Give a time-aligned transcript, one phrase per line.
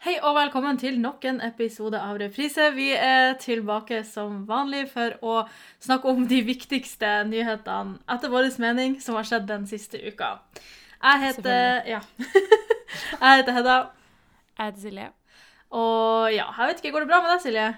[0.00, 2.70] Hei og velkommen til nok en episode av Reprise.
[2.72, 5.34] Vi er tilbake som vanlig for å
[5.84, 10.38] snakke om de viktigste nyhetene etter vår mening som har skjedd den siste uka.
[11.02, 12.00] Jeg heter Ja.
[13.20, 13.76] jeg heter Hedda.
[14.56, 15.10] Jeg heter Silje.
[15.68, 17.68] Og ja, jeg vet ikke, går det bra med deg, Silje?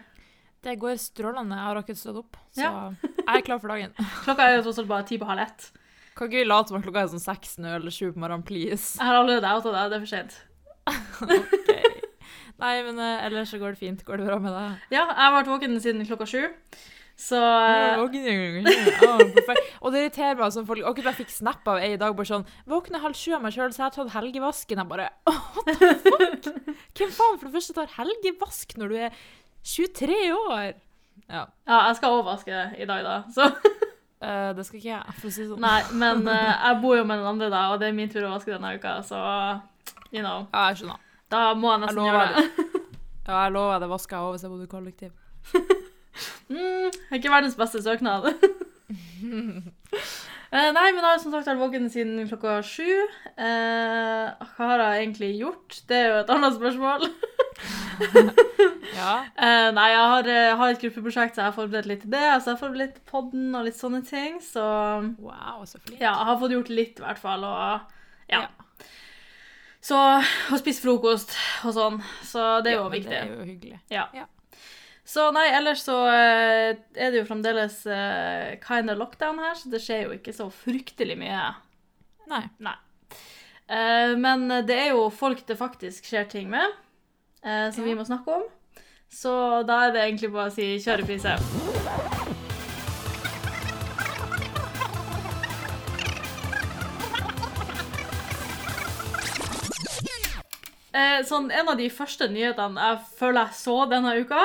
[0.63, 1.59] Det går strålende.
[1.59, 2.73] Jeg har akkurat stått opp, så Ja.
[3.03, 3.99] jeg er klar for dagen.
[4.29, 5.73] Klokka er jo tross alt bare ti på halv ett.
[6.15, 8.95] Kan ikke vi late som klokka er sånn seks nå eller sju på morgenen, please?
[8.95, 10.41] Jeg har allerede outa deg, det er for sent.
[12.63, 14.03] Nei, men eh, ellers så går det fint.
[14.07, 14.83] Går det bra med deg?
[14.95, 16.45] Ja, jeg har vært våken siden klokka sju.
[17.19, 17.97] Så Ja, ja.
[19.83, 22.31] Og det irriterer meg sånn folk Akkurat jeg fikk snap av ei i dag bare
[22.31, 24.81] sånn Våkner halv sju av meg sjøl, så jeg har tatt helgevasken.
[24.81, 26.49] Jeg bare What the fuck?
[26.97, 29.21] Hvem faen for det første tar helgevask når du er
[29.75, 30.73] 23 år?
[31.29, 31.45] Ja.
[31.69, 33.19] ja, jeg skal òg vaske i dag, da.
[33.33, 35.63] Så uh, det skal ikke jeg, for å si det sånn.
[35.63, 38.27] Nei, men uh, jeg bor jo med den andre, da, og det er min tur
[38.27, 39.23] å vaske denne uka, så
[40.11, 40.49] you know.
[40.51, 41.12] Ja, jeg skjønner.
[41.33, 42.47] Da må jeg nesten jeg gjøre det.
[43.29, 45.13] Ja, jeg lover det vasker jeg òg hvis jeg bodde i kollektiv.
[46.53, 48.27] Mm, ikke verdens beste søknad.
[50.53, 52.85] Eh, nei, men jeg har som sagt vært våken siden klokka sju.
[53.41, 55.79] Eh, hva har jeg egentlig gjort?
[55.89, 57.07] Det er jo et annet spørsmål.
[58.93, 59.13] Ja.
[59.33, 62.21] Eh, nei, jeg har, eh, har et gruppeprosjekt, så jeg har forberedt litt til det.
[62.35, 64.63] Altså, jeg har forberedt podden og litt sånne ting, så
[65.17, 65.97] Wow, så flink.
[66.03, 67.97] ja, jeg har fått gjort litt i hvert fall, og.
[69.93, 69.99] Så,
[70.55, 71.35] og spise frokost
[71.69, 73.11] og sånn, så det er jo Ja, viktig.
[73.13, 73.81] Det er jo hyggelig.
[73.93, 74.07] Ja.
[74.17, 74.25] Ja.
[75.05, 79.69] Så nei, ellers så eh, er det jo fremdeles uh, kind of lockdown her, så
[79.73, 81.43] det skjer jo ikke så fryktelig mye.
[82.31, 82.45] Nei.
[83.69, 86.79] Eh, men det er jo folk det faktisk skjer ting med,
[87.45, 87.91] uh, som Ja.
[87.91, 88.49] vi må snakke om.
[89.13, 89.35] Så
[89.69, 91.37] da er det egentlig bare å si kjør reprise.
[100.93, 104.43] Eh, sånn, en av de første nyhetene jeg føler jeg så denne uka,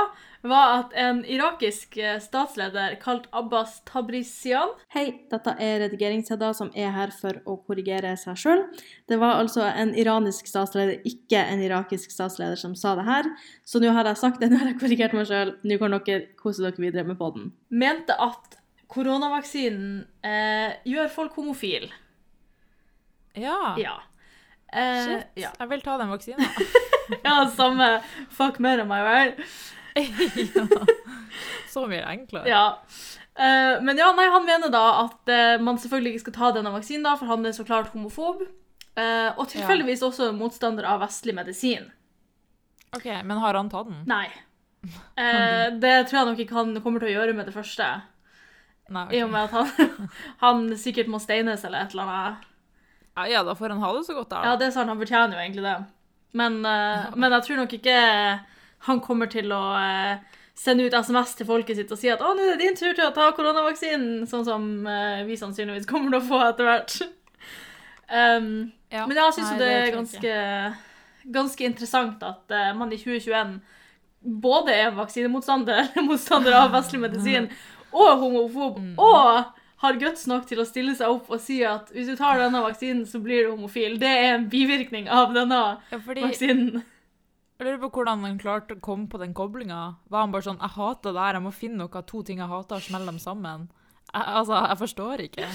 [0.47, 6.93] var at en irakisk eh, statsleder kalt Abbas Tabrizian Hei, dette er redigeringshedda som er
[6.95, 8.63] her for å korrigere seg sjøl.
[9.09, 13.27] Det var altså en iranisk statsleder, ikke en irakisk statsleder, som sa det her.
[13.67, 15.55] Så nå har jeg sagt det, nå har jeg korrigert meg sjøl.
[15.67, 17.51] Nå kan dere kose dere videre med podden.
[17.67, 18.59] Mente at
[18.93, 21.91] koronavaksinen eh, gjør folk homofile.
[23.37, 23.75] Ja.
[23.81, 23.99] Ja.
[24.73, 25.27] Eh, Shit.
[25.39, 25.51] ja.
[25.59, 26.47] Jeg vil ta den vaksina.
[27.27, 27.91] ja, samme
[28.33, 29.33] fuck mer enn meg, vel?
[29.97, 30.87] ja.
[31.73, 32.49] Så mye enklere.
[32.49, 32.63] Ja.
[33.37, 36.73] Eh, men ja, nei, han mener da at eh, man selvfølgelig ikke skal ta denne
[36.73, 38.41] vaksinen, for han er så klart homofob.
[38.97, 41.91] Eh, og tilfeldigvis også motstander av vestlig medisin.
[42.97, 44.03] OK, men har han tatt den?
[44.09, 44.27] Nei.
[45.17, 47.83] Eh, det tror jeg nok ikke han kommer til å gjøre med det første.
[48.93, 49.07] Nei.
[49.17, 50.05] I og med at han,
[50.43, 52.45] han sikkert må steines eller et eller annet.
[53.17, 54.43] Ja, ja, da får han ha det så godt, da.
[54.45, 55.75] Ja, det er sant, han fortjener jo egentlig det.
[56.37, 57.95] Men, eh, men jeg tror nok ikke
[58.87, 60.19] han kommer til å uh,
[60.57, 62.93] sende ut SMS til folket sitt og si at å, nå er det din tur
[62.93, 66.97] til å ta koronavaksinen, sånn som uh, vi sannsynligvis kommer til å få etter hvert.
[68.07, 69.03] Um, Ja.
[69.05, 70.35] men jeg syns jo det er ganske,
[71.33, 73.57] ganske interessant at eh, man i 2021
[74.45, 77.49] både er vaksinemotstander, motstander av vestlig medisin,
[77.91, 78.93] og homofob, Mm.
[78.95, 79.43] og
[79.83, 82.61] har guts nok til å stille seg opp og si at hvis du tar denne
[82.65, 83.99] vaksinen, så blir du homofil.
[84.01, 85.61] Det er en bivirkning av denne
[85.91, 86.83] Ja, fordi vaksinen.
[87.57, 89.97] Jeg lurer på hvordan han klarte å komme på den koblinga.
[90.09, 92.47] Var han bare sånn 'Jeg hater det her, jeg må finne noe to ting jeg
[92.47, 93.67] hater, og smelle dem sammen'?
[94.13, 95.47] Jeg, altså, jeg forstår ikke.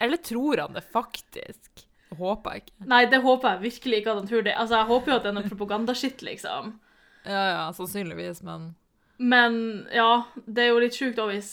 [0.00, 1.84] Eller tror han det faktisk?
[2.16, 2.86] Håper jeg ikke.
[2.86, 4.54] Nei, det håper jeg virkelig ikke at han tror det.
[4.56, 6.80] Altså, Jeg håper jo at det er noe propagandaskitt, liksom.
[7.24, 8.74] Ja, ja, sannsynligvis, men
[9.18, 11.50] Men ja, det er jo litt sjukt òg hvis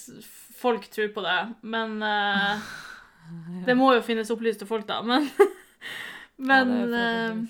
[0.58, 1.40] folk tror på det.
[1.62, 2.68] Men uh,
[3.68, 5.02] det må jo finnes opplyste folk, da.
[5.06, 5.30] Men,
[6.50, 7.42] men ja, er eh.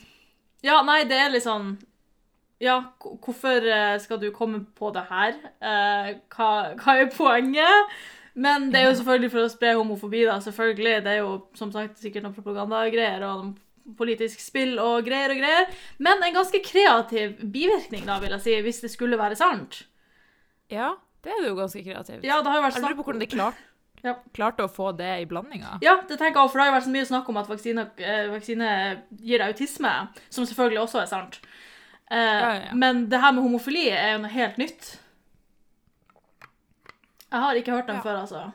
[0.65, 1.75] Ja, nei, det er litt sånn
[2.59, 5.35] Ja, hvorfor eh, skal du komme på det her?
[5.61, 7.99] Uh, hva, hva er poenget?
[8.37, 10.37] Men det er jo selvfølgelig for å spre homofobi, da.
[10.41, 10.99] Selvfølgelig.
[11.05, 15.39] Det er jo som sagt sikkert noe propagandagreier og noe politisk spill og greier og
[15.39, 15.69] greier.
[16.03, 19.85] Men en ganske kreativ bivirkning, da, vil jeg si, hvis det skulle være sant.
[20.73, 20.91] Ja,
[21.27, 22.23] det er jo ganske kreativt.
[22.25, 22.83] Ja, det har jo vært snakk...
[22.87, 23.63] Jeg lurer på hvordan de klart,
[24.05, 24.13] Ja.
[24.37, 25.77] klarte å få det i blandinga.
[25.83, 27.47] Ja, det tenker jeg også, for det har jo vært så mye snakk om at
[27.49, 28.67] vaksine, eh, vaksine
[29.25, 29.93] gir autisme,
[30.29, 31.39] som selvfølgelig også er sant.
[32.11, 32.75] Eh, ja, ja.
[32.77, 34.91] Men det her med homofili er jo noe helt nytt.
[37.27, 37.99] Jeg har ikke hørt Ja.
[38.05, 38.45] før, altså.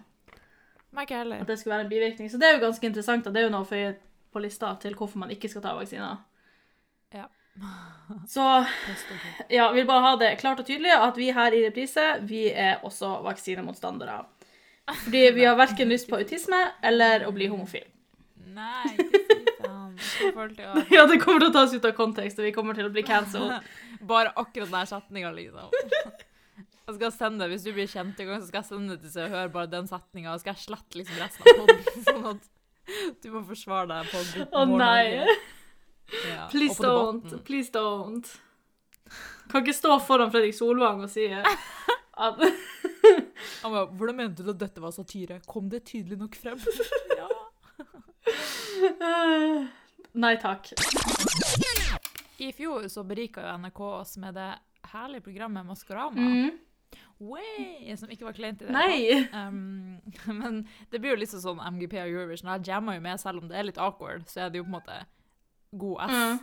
[0.92, 1.40] Meg ikke heller.
[1.42, 2.30] At det skulle være en bivirkning.
[2.30, 3.94] Så det er jo ganske interessant, og det er jo noe å føye
[4.32, 6.18] på lista til hvorfor man ikke skal ta vaksiner.
[7.12, 7.26] Ja.
[8.28, 8.44] Så
[9.52, 12.80] ja, vil bare ha det klart og tydelig at vi her i Reprise, vi er
[12.84, 14.22] også vaksinemotstandere.
[15.04, 17.86] Fordi vi har verken lyst på autisme eller å bli homofil.
[18.52, 19.22] Nei, ikke
[20.02, 20.90] si sånn.
[20.96, 23.04] Ja, det kommer til å tas ut av kontekst, og vi kommer til å bli
[23.06, 23.64] cancelled.
[24.12, 25.72] Bare akkurat den setninga, liksom.
[26.82, 29.04] Jeg skal sende det, Hvis du blir kjent en gang, så skal jeg sende det
[29.04, 32.00] til så og høre bare den setninga, og skal jeg slette liksom resten av poden,
[32.08, 35.36] sånn at du må forsvare deg på Å oh, nei.
[36.28, 37.38] Ja, Please don't.
[37.44, 38.28] Please don't.
[39.50, 41.46] Kan ikke stå foran Fredrik Solvang og si at
[43.62, 45.40] Han bare 'Hvordan mente du at dette var satire?
[45.46, 46.60] Kom det tydelig nok frem?'
[47.20, 47.28] ja.
[50.14, 50.72] Nei takk.
[52.38, 54.50] I fjor så berika jo NRK oss med det
[54.92, 56.20] herlige programmet Maskorama.
[56.20, 56.50] Mm.
[57.22, 58.76] Way, som ikke var kleint i det.
[58.76, 59.32] hele tatt.
[59.32, 59.48] Nei.
[59.48, 60.00] Um,
[60.40, 62.50] men det blir jo litt sånn MGP og Eurovision.
[62.56, 64.72] Jeg jammer jo med, selv om det er litt awkward, så er det jo på
[64.72, 64.98] en måte
[65.78, 66.10] god S.
[66.12, 66.38] Mm.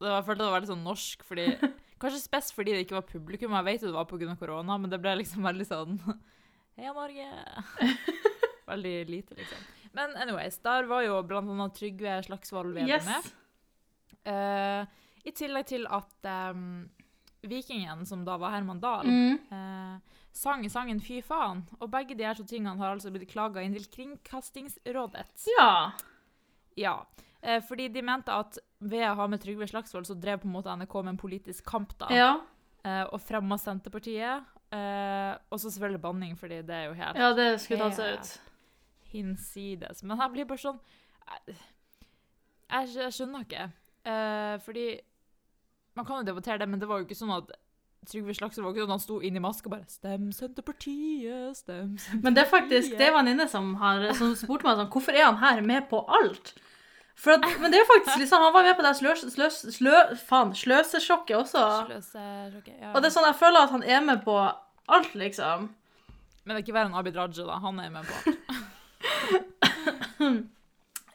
[0.00, 1.46] Det var, følte det var veldig sånn norsk, fordi
[2.00, 3.52] Kanskje spesielt fordi det ikke var publikum.
[3.58, 4.36] Jeg vet jo det var pga.
[4.40, 5.98] korona, men det ble liksom veldig sånn
[6.78, 7.26] Heia Norge!
[8.70, 9.58] Veldig lite, liksom.
[9.92, 13.04] Men anyways, der var jo blant annet Trygve Slagsvold Vedum Yes.
[13.08, 13.26] med.
[14.30, 14.86] Uh,
[15.26, 16.86] I tillegg til at um,
[17.42, 19.40] Vikingen, som da var Herman Dahl, Mm.
[19.50, 19.98] uh,
[20.32, 21.64] sang sangen 'Fy faen'.
[21.80, 25.26] Og begge de her to tingene har altså blitt klaga inn til Kringkastingsrådet.
[25.58, 25.92] Ja.
[26.76, 26.94] Ja.
[27.42, 30.52] Eh, fordi de mente at ved å ha med Trygve Slagsvold, så drev på en
[30.52, 32.08] måte NRK med en politisk kamp, da.
[32.12, 32.30] Ja.
[32.84, 34.44] Eh, og fremma Senterpartiet.
[34.72, 38.18] Eh, og så selvfølgelig banning, fordi det er jo helt ja, det skulle tatt seg
[38.20, 38.40] ut.
[39.12, 40.02] hinsides.
[40.06, 40.78] Men jeg blir bare sånn
[42.70, 43.64] Jeg, jeg, skjønner ikke.
[44.06, 44.84] Eh, fordi
[45.96, 47.50] Man kan jo debattere det, men det var jo ikke sånn at
[48.08, 51.56] Trygve Slagsvold var ikke sånn at han sto inn i maska og bare 'Stem Senterpartiet,
[51.58, 52.22] stem Senterpartiet'.
[52.22, 55.24] Men det er faktisk det er venninne som, har- som spurte meg sånn Hvorfor er
[55.26, 56.54] han her med på alt?
[57.20, 59.96] For at, men det er faktisk liksom Han var med på det sløs, sløs, slø,
[60.28, 61.64] faen, sløsesjokket også.
[61.90, 62.22] Sløse,
[62.80, 62.94] ja.
[62.94, 64.36] Og det er sånn, jeg føler at han er med på
[64.90, 65.68] alt, liksom.
[66.44, 67.58] Men det er ikke verre enn Abid Raja, da.
[67.60, 68.38] Han er med på alt.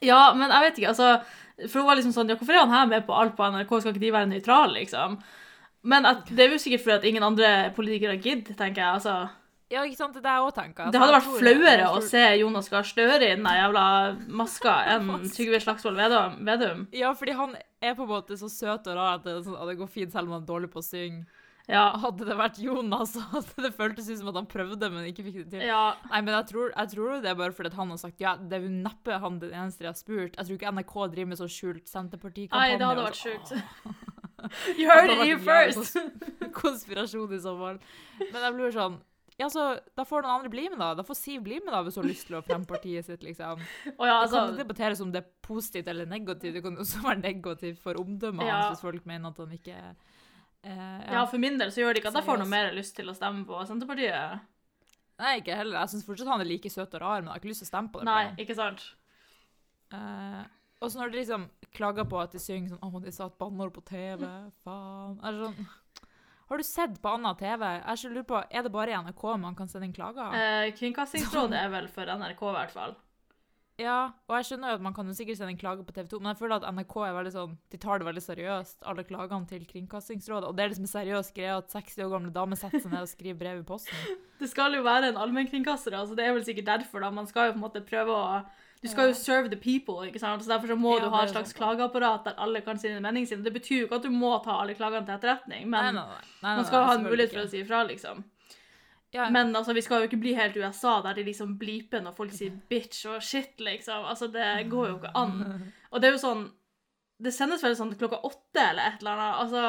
[0.04, 2.74] Ja, men jeg vet ikke, altså For hun var liksom sånn Ja, hvorfor er han
[2.74, 3.70] her med på alt på NRK?
[3.80, 5.16] Skal ikke de være nøytrale, liksom?
[5.86, 8.98] Men at, det er jo sikkert fordi at ingen andre politikere gidder, tenker jeg.
[8.98, 9.14] altså.
[9.70, 10.14] Ja, ikke sant?
[10.14, 10.84] Det er det jeg òg tenker.
[10.86, 13.86] Altså, Det hadde vært flauere å se Jonas Gahr Støre i den jævla
[14.42, 15.98] maska enn Trygve Slagsvold
[16.46, 16.84] Vedum.
[16.94, 19.58] Ja, fordi han er på en måte så søt og rar at det, er sånn,
[19.58, 21.24] at det går fint selv om han er dårlig på å synge.
[21.66, 21.88] Ja.
[21.98, 25.24] Hadde det vært Jonas, så hadde det føltes ut som at han prøvde, men ikke
[25.26, 25.64] fikk det til.
[25.66, 25.96] ja.
[26.12, 28.36] Nei, men jeg tror, jeg tror det er bare fordi at han har sagt ja,
[28.38, 30.38] det er jo neppe han den eneste de har spurt.
[30.38, 32.70] Jeg tror ikke NRK driver med sånn skjult Senterparti-kampanje.
[32.70, 33.50] Nei, det hadde vært så- sjukt.
[33.90, 34.14] Åh,
[34.78, 35.96] You heard it here first!
[36.60, 37.78] Konspirasjon i så fall.
[38.30, 39.00] Men jeg blir sånn
[39.36, 39.62] Ja, så
[39.96, 40.94] da får noen andre bli med, da.
[40.96, 43.22] Da får Siv bli med, da, hvis hun har lyst til å fremme partiet sitt,
[43.26, 43.60] liksom.
[43.98, 46.56] Og ja, Det kan altså, debatteres om det er positivt eller negativt.
[46.56, 48.62] Det kan også være negativt for omdømmet Ja.
[48.62, 52.02] hans hvis folk mener at han ikke eh, ja, for min del så gjør det
[52.02, 54.40] ikke at jeg får noe mer lyst til å stemme på Senterpartiet.
[55.20, 55.80] Nei, ikke heller.
[55.80, 57.68] Jeg syns fortsatt han er like søt og rar, men jeg har ikke lyst til
[57.68, 58.08] å stemme på det.
[58.08, 58.82] Nei, ikke sant?
[59.94, 60.42] Eh,
[60.80, 61.46] og så når de liksom
[61.76, 64.26] klager på at de synger sånn 'Å, de satt banneord på TV',
[64.64, 65.68] faen er det sånn,
[66.46, 67.64] Har du sett på annen TV?
[67.82, 70.30] Jeg lurer på, Er det bare i NRK man kan sende inn klager?
[70.30, 72.94] Eh, Kringkastingsrådet er vel for NRK, i hvert fall.
[73.76, 76.06] Ja, og jeg skjønner jo at man kan jo sikkert sende en klage på TV
[76.08, 79.04] 2, men jeg føler at NRK er veldig sånn, de tar det veldig seriøst, alle
[79.04, 80.48] klagene til Kringkastingsrådet.
[80.48, 83.04] Og det er liksom en seriøs greie at 60 år gamle damer setter seg ned
[83.04, 84.14] og skriver brev i posten.
[84.40, 87.08] Det skal jo være en allmennkringkaster, altså det er vel sikkert derfor da.
[87.08, 88.40] Man skal jo på en måte prøve å
[88.82, 90.42] Du skal jo serve the people, ikke sant?
[90.44, 93.26] Så derfor så må Ja, du ha et slags klageapparat der alle kan si meningen
[93.26, 93.42] sin.
[93.42, 96.18] Det betyr jo ikke at du må ta alle klagene til etterretning, men nei, nei,
[96.42, 98.24] nei, man skal ha en mulighet for å si ifra, liksom.
[99.16, 102.14] ja, Men altså, vi skal jo ikke bli helt USA, der de liksom bliper når
[102.14, 104.04] folk sier bitch og shit, liksom.
[104.04, 105.36] Altså, det går jo ikke an.
[105.92, 106.50] Og det er jo sånn
[107.18, 109.36] Det sendes vel sånn klokka åtte eller et eller annet.
[109.40, 109.60] Altså,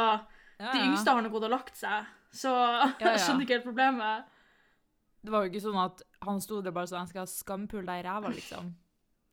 [0.60, 2.52] ja, de yngste har nå gått og lagt seg, så
[3.00, 4.26] jeg skjønner ikke helt problemet.
[5.24, 8.04] Det var jo ikke sånn at han sto der bare sånn 'Jeg skal skampulle deg
[8.04, 8.76] i ræva', liksom.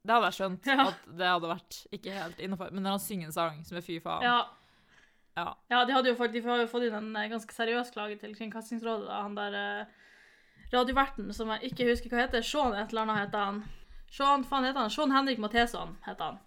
[0.04, 0.88] Det hadde jeg skjønt Ja.
[0.90, 2.72] at det hadde vært ikke helt innafor.
[2.72, 4.38] Men når han synger en sang som er fy faen Ja.
[5.36, 5.48] Ja.
[5.70, 9.08] Ja, de, hadde jo, fått, jo fått inn en eh, ganske seriøs klage til Kringkastingsrådet.
[9.08, 9.22] Da.
[9.24, 9.86] Han der eh,
[10.74, 13.62] radioverten som jeg ikke husker hva heter, Sean et eller annet heter han.
[14.14, 14.92] Sean, faen heter han?
[14.94, 16.38] Sean Henrik Matheson heter han.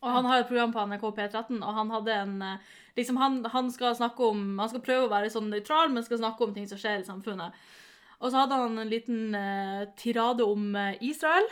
[0.00, 3.40] Og han har et program på NRK P13, og han hadde en eh, Liksom, han,
[3.50, 6.52] han skal snakke om Han skal prøve å være sånn nøytral, men skal snakke om
[6.54, 7.56] ting som skjer i samfunnet.
[8.20, 11.48] Og så hadde han en liten eh, tirade om eh, Israel,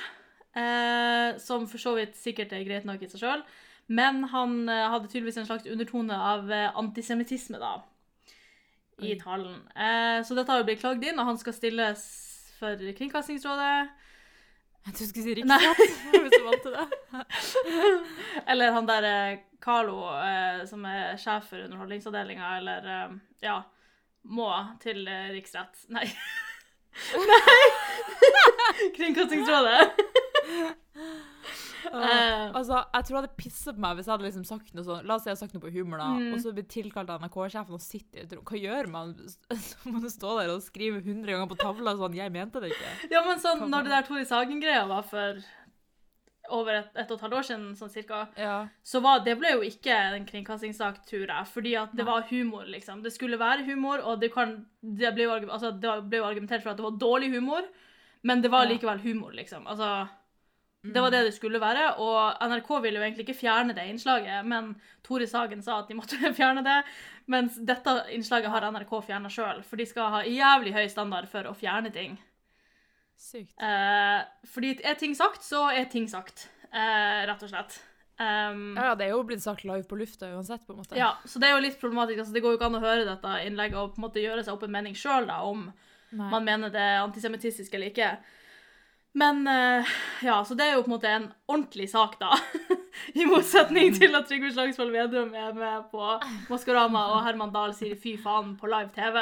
[0.59, 3.45] eh, som for så vidt sikkert er greit nok i seg sjøl.
[3.93, 7.75] Men han eh, hadde tydeligvis en slags undertone av eh, antisemittisme, da,
[9.03, 9.59] i talen.
[9.75, 12.05] Eh, så dette har jo blitt klagd inn, og han skal stilles
[12.61, 13.99] for Kringkastingsrådet.
[14.83, 15.35] Jeg tror du skulle si.
[15.39, 16.65] Riksrett.
[18.51, 20.09] Eller han der eh, Carlo,
[20.67, 22.89] som er sjef for Underholdningsavdelinga, eller
[23.45, 23.61] Ja,
[24.27, 24.49] må
[24.83, 25.85] til riksrett.
[25.95, 26.09] Nei.
[27.31, 27.61] Nei!
[28.97, 30.12] Kringkastingsrådet.
[31.93, 34.85] Eh, Altså, jeg tror jeg hadde pisset på meg hvis jeg hadde liksom sagt noe
[34.87, 36.29] sånn La oss si jeg hadde sagt noe på humor, da, Mm.
[36.35, 38.45] og så blir tilkalt av NRK-sjefen og sitter i et rom.
[38.47, 39.11] Hva gjør man?
[39.67, 42.71] Så må du stå der og skrive 100 ganger på tavla sånn 'Jeg mente det
[42.73, 43.11] ikke'.
[43.11, 45.43] ja, men sånn, når det der Tore Sagen-greia var for
[46.51, 48.69] over et, et og et halvt år siden, sånn cirka, Ja.
[48.85, 52.13] så var, det ble jo ikke en kringkastingssak, tror jeg, fordi at det Nei.
[52.13, 53.03] var humor, liksom.
[53.03, 56.63] Det skulle være humor, og det, kan, det, ble, jo, altså, det ble jo argumentert
[56.63, 57.63] for at det var dårlig humor,
[58.23, 59.67] men det var likevel humor, liksom.
[59.67, 60.09] Altså,
[60.83, 64.43] det var det det skulle være, og NRK ville jo egentlig ikke fjerne det innslaget,
[64.51, 64.73] men
[65.07, 66.81] Tore Sagen sa at de måtte fjerne det,
[67.31, 71.47] mens dette innslaget har NRK fjernet selv, for de skal ha jævlig høy standard for
[71.47, 72.19] å fjerne ting.
[73.23, 73.55] Sykt.
[73.63, 74.19] Eh,
[74.51, 77.79] fordi er ting sagt, så er ting sagt, eh, rett og slett.
[78.19, 80.99] Um, Ja, ja, det er jo blitt sagt live på lufta uansett, på en måte.
[80.99, 82.25] Ja, så det er jo litt problematisk.
[82.25, 84.43] Altså, det går jo ikke an å høre dette innlegget og på en måte gjøre
[84.45, 85.69] seg opp en mening sjøl om
[86.11, 86.29] Nei.
[86.29, 88.11] man mener det er antisemittistisk eller ikke.
[89.13, 89.89] Men eh,
[90.25, 92.33] ja, så det er jo på en måte en ordentlig sak, da.
[93.21, 96.07] I motsetning til at Trygve Slagsvold Vedum er med på
[96.49, 99.19] Maskorama og Herman Dahl sier fy faen på live TV.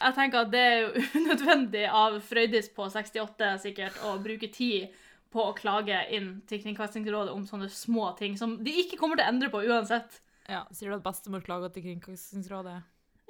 [0.00, 4.90] Jeg tenker at det er jo unødvendig av Frøydis på 68 sikkert å bruke tid
[5.30, 9.28] på å klage inn til Kringkastingsrådet om sånne små ting som de ikke kommer til
[9.28, 10.22] å endre på uansett.
[10.50, 12.80] Ja, Sier du at bestemor klaga til Kringkastingsrådet?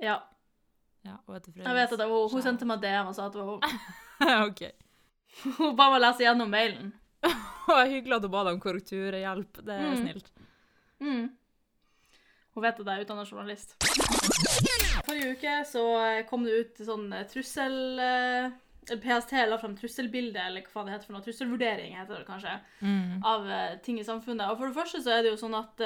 [0.00, 0.22] Ja,
[1.04, 3.56] Ja, jeg vet at det var, hun sendte meg DM og sa at det var
[3.56, 3.76] hun.
[4.48, 4.64] OK.
[5.58, 6.92] Hun ba meg lese gjennom mailen.
[7.92, 9.60] Hyggelig at hun ba deg om korrekturhjelp.
[9.64, 10.00] Det er Mm.
[10.00, 10.30] snilt.
[11.00, 11.28] Mm.
[12.54, 13.76] Hun vet at jeg er utdannet journalist.
[15.06, 15.84] Forrige uke så
[16.28, 17.76] kom det ut sånn eh, trussel...
[18.02, 18.50] eh,
[18.90, 21.22] PST la fram trusselbilde, eller hva faen det heter for noe.
[21.22, 22.56] Trusselvurdering heter det kanskje.
[22.82, 23.20] Mm.
[23.28, 24.50] Av eh, ting i samfunnet.
[24.50, 25.84] Og for det første så er det jo sånn at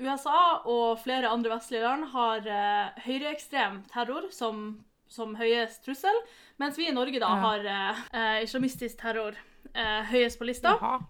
[0.00, 4.78] USA og flere andre vestlige land har uh, høyreekstrem terror som,
[5.12, 6.16] som høyest trussel,
[6.60, 9.36] mens vi i Norge da har eh, eh, islamistisk terror
[9.72, 10.76] eh, høyest på lista.
[10.76, 11.00] Jaha.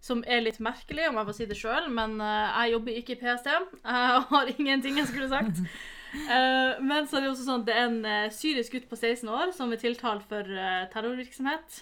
[0.00, 3.16] Som er litt merkelig, om jeg får si det sjøl, men eh, jeg jobber ikke
[3.16, 3.48] i PST.
[3.84, 5.64] Jeg har ingenting jeg skulle sagt.
[6.10, 8.96] Eh, men så er det også sånn at det er en eh, syrisk gutt på
[8.98, 10.42] 16 år som er tiltalt for
[10.90, 11.76] terrorvirksomhet.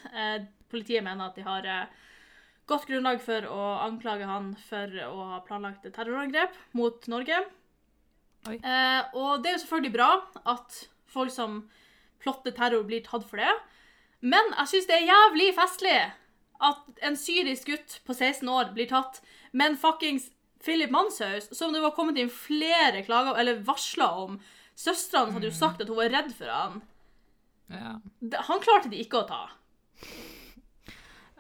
[0.69, 1.65] Politiet mener at de har
[2.69, 7.41] godt grunnlag for å anklage han for å ha planlagt et terrorangrep mot Norge.
[8.49, 10.11] Eh, og det er jo selvfølgelig bra
[10.55, 11.63] at folk som
[12.23, 13.53] plotter terror, blir tatt for det.
[14.21, 15.99] Men jeg syns det er jævlig festlig
[16.69, 19.21] at en syrisk gutt på 16 år blir tatt,
[19.55, 20.31] men fuckings
[20.65, 24.41] Philip Manshaus, som det var kommet inn flere klager eller varsler om
[24.79, 26.77] Søstera hans hadde jo sagt at hun var redd for han.
[27.67, 27.97] Ja.
[28.47, 29.41] Han klarte de ikke å ta.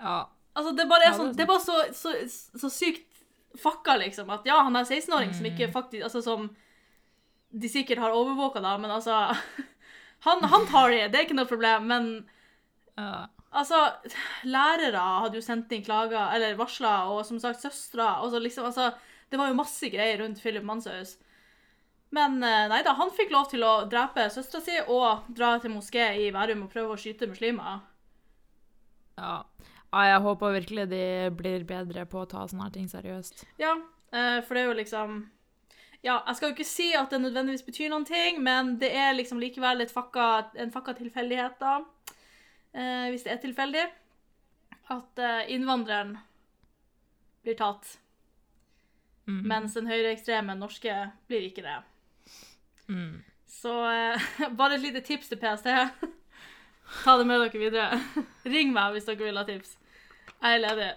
[0.02, 0.18] ja.
[0.58, 2.12] Altså, det bare er, er sånn, det er bare så, så,
[2.58, 3.20] så sykt
[3.62, 4.30] fucka, liksom.
[4.34, 6.48] At ja, han er 16-åring som ikke faktisk Altså som
[7.48, 9.14] de sikkert har overvåka, da, men altså
[10.26, 12.08] han, han tar det, det er ikke noe problem, men
[12.98, 13.26] ja.
[13.58, 13.78] Altså,
[14.44, 18.04] lærere hadde jo sendt inn klager, eller varsler, og som sagt søstre.
[18.20, 18.90] og så liksom, altså,
[19.30, 21.16] Det var jo masse greier rundt Philip Manshaus.
[22.10, 25.72] Men eh, nei da, han fikk lov til å drepe søstera si og dra til
[25.72, 27.80] moské i Værum og prøve å skyte muslimer.
[29.18, 29.42] ja.
[29.88, 33.46] Ja, jeg håper virkelig de blir bedre på å ta sånne her ting seriøst.
[33.56, 33.70] Ja,
[34.12, 35.14] eh, for det er jo liksom
[36.04, 39.16] Ja, jeg skal jo ikke si at det nødvendigvis betyr noen ting, men det er
[39.18, 40.26] liksom likevel fakka,
[40.62, 41.80] en fakka tilfeldighet, da.
[42.74, 43.86] Eh, hvis det er tilfeldig.
[44.94, 46.16] At eh, innvandreren
[47.44, 47.96] blir tatt,
[49.28, 49.42] Mm.
[49.44, 50.92] mens den høyreekstreme norske
[51.28, 51.74] blir ikke det.
[52.88, 53.18] Mm.
[53.44, 54.22] Så eh,
[54.56, 55.66] bare et lite tips til PST.
[57.04, 57.98] Ta det med dere videre.
[58.54, 59.74] Ring meg hvis dere vil ha tips.
[60.40, 60.88] Jeg er ledig.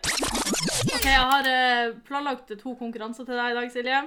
[0.95, 3.99] OK, jeg har eh, planlagt to konkurranser til deg i dag, Silje.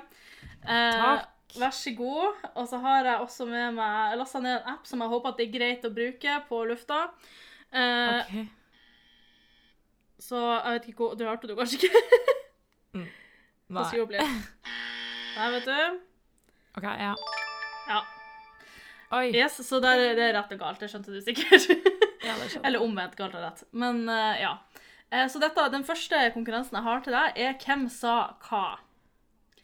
[0.64, 1.30] Eh, Takk.
[1.54, 2.44] Vær så god.
[2.54, 5.30] Og så har jeg også med meg Jeg lasta ned en app som jeg håper
[5.30, 7.00] at det er greit å bruke på lufta.
[7.70, 8.32] Eh, OK.
[10.24, 12.02] Så jeg vet ikke hvor Du hørte det kanskje ikke?
[12.96, 13.06] mm.
[13.74, 13.86] Nei.
[15.34, 16.00] Der, vet du.
[16.78, 17.14] OK, ja.
[17.88, 18.00] Ja.
[19.14, 19.28] Oi.
[19.34, 20.80] Yes, så der, det er rett og galt.
[20.82, 21.68] Det skjønte du sikkert.
[22.24, 22.48] Ja, det.
[22.64, 23.62] Eller omvendt, galt og rett.
[23.76, 24.54] Men uh, ja.
[25.12, 28.14] Uh, så dette, den første konkurransen jeg har til deg, er Hvem sa
[28.46, 28.64] hva?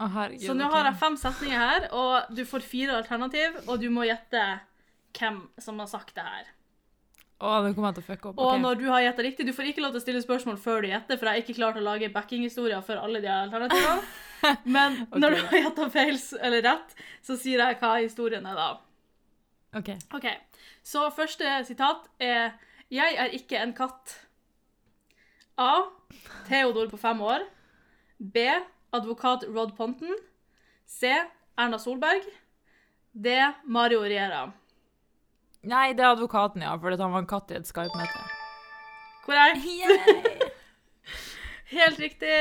[0.00, 0.46] Å, herregud.
[0.48, 4.06] Så nå har jeg fem setninger her, og du får fire alternativ, og du må
[4.08, 4.44] gjette
[5.18, 6.48] hvem som har sagt det her.
[7.40, 8.40] Å, nå kommer jeg til å fucke opp.
[8.44, 10.84] Og når du har gjetta riktig, du får ikke lov til å stille spørsmål før
[10.84, 14.02] du gjetter, for jeg har ikke klart å lage backinghistorier for alle de alternativene.
[14.76, 15.20] Men okay.
[15.22, 16.92] når du har gjetta feil eller rett,
[17.24, 18.68] så sier jeg hva historien er da.
[19.80, 19.94] OK.
[20.16, 20.28] OK.
[20.84, 22.58] Så første sitat er
[22.90, 24.16] Jeg er ikke en katt.
[25.60, 25.86] A.
[26.48, 27.44] Theodor på fem år.
[28.18, 28.48] B.
[28.96, 30.16] Advokat Rod Ponton.
[30.86, 31.12] C.
[31.58, 32.26] Erna Solberg.
[33.12, 33.52] D.
[33.64, 34.48] Mario Riera.
[35.66, 38.22] Nei, det er advokaten, ja, fordi han var en katt i et Skype-møte.
[39.26, 39.66] Korrekt.
[41.74, 42.36] Helt riktig.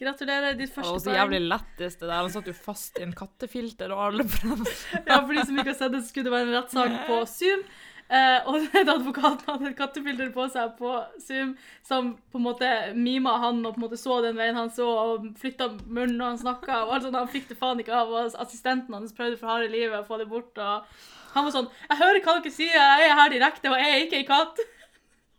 [0.00, 0.56] Gratulerer.
[0.56, 2.16] Ditt Det første var så jævlig lettest det der.
[2.22, 4.72] Han satt jo fast i en kattefilter og alle prøvde.
[5.04, 7.20] Ja, for de som ikke har sett det, så skulle det være en rettssak på
[7.30, 7.64] Zoom.
[8.10, 11.52] Eh, og den advokaten hadde et kattefilter på seg på Zoom
[11.86, 14.88] som på en måte mima han og på en måte så den veien han så,
[14.88, 16.80] og flytta munnen når han snakka.
[16.86, 19.70] Og alt sånt, han fikk det faen ikke av, og assistenten hans prøvde for harde
[19.70, 20.58] livet å få det bort.
[20.58, 20.90] og
[21.36, 24.04] Han var sånn 'Jeg hører hva dere sier, jeg er her direkte, og jeg er
[24.04, 24.60] ikke ei katt'.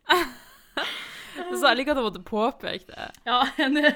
[1.60, 3.12] Så jeg liker at han måtte påpeke det.
[3.26, 3.96] Ja, enig.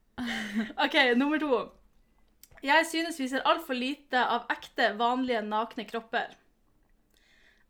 [0.84, 1.70] OK, nummer to.
[2.62, 6.36] Jeg synes vi ser altfor lite av ekte, vanlige, nakne kropper.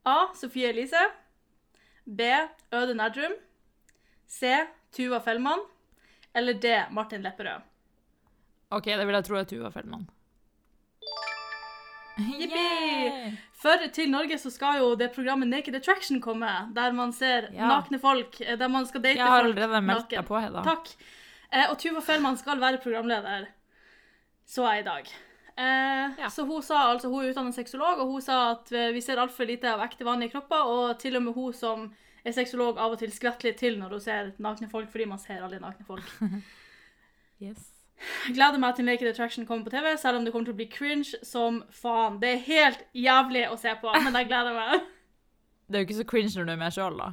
[0.04, 0.28] A.
[0.34, 1.02] Sofie Elise.
[2.06, 2.20] B.
[2.74, 3.32] Øde Nerdrum.
[4.28, 4.46] C.
[4.92, 5.60] Tuva Fellmann.
[6.34, 6.84] Eller D.
[6.90, 7.60] Martin Lepperød.
[8.70, 10.06] OK, det vil jeg tro er Tuva Fellmann.
[12.20, 13.36] Jippi!
[13.60, 17.66] For til Norge så skal jo det programmet Naked Attraction komme, der man ser Ja.
[17.68, 20.62] nakne folk, eh, der man skal date folk Jeg har allerede meldt deg på, Hedda.
[20.62, 20.88] Takk.
[21.52, 23.46] Eh, og Tuva Fellmann skal være programleder,
[24.46, 25.04] så jeg i dag.
[25.56, 26.28] Eh, Ja.
[26.30, 29.16] Så hun sa altså, hun er utdannet sexolog, og hun sa at eh, vi ser
[29.22, 31.90] altfor lite av ekte, vanlige kropper, og til og med hun som
[32.24, 35.18] er sexolog av og til skvetter litt til når hun ser nakne folk, fordi man
[35.22, 36.04] ser aldri nakne folk.
[37.40, 37.70] Yes.
[38.28, 40.66] Gleder meg til Naked Attraction kommer på TV, selv om det kommer til å bli
[40.68, 42.18] cringe som faen.
[42.20, 44.84] Det er helt jævlig å se på, men jeg gleder meg.
[45.70, 47.08] Det er jo ikke så cringe når du er med sjøl, da.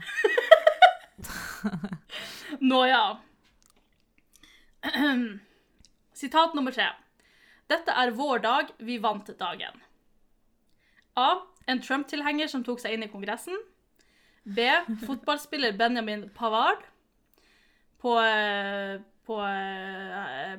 [2.60, 3.04] Nå ja.
[6.22, 6.88] Sitat nummer tre.
[7.68, 9.82] Dette er vår dag, vi vant dagen.
[11.20, 11.30] A.
[11.68, 13.58] En Trump-tilhenger som tok seg inn i Kongressen.
[14.48, 14.64] B.
[15.04, 16.86] Fotballspiller Benjamin Pavard
[18.00, 20.54] på, eh, på eh,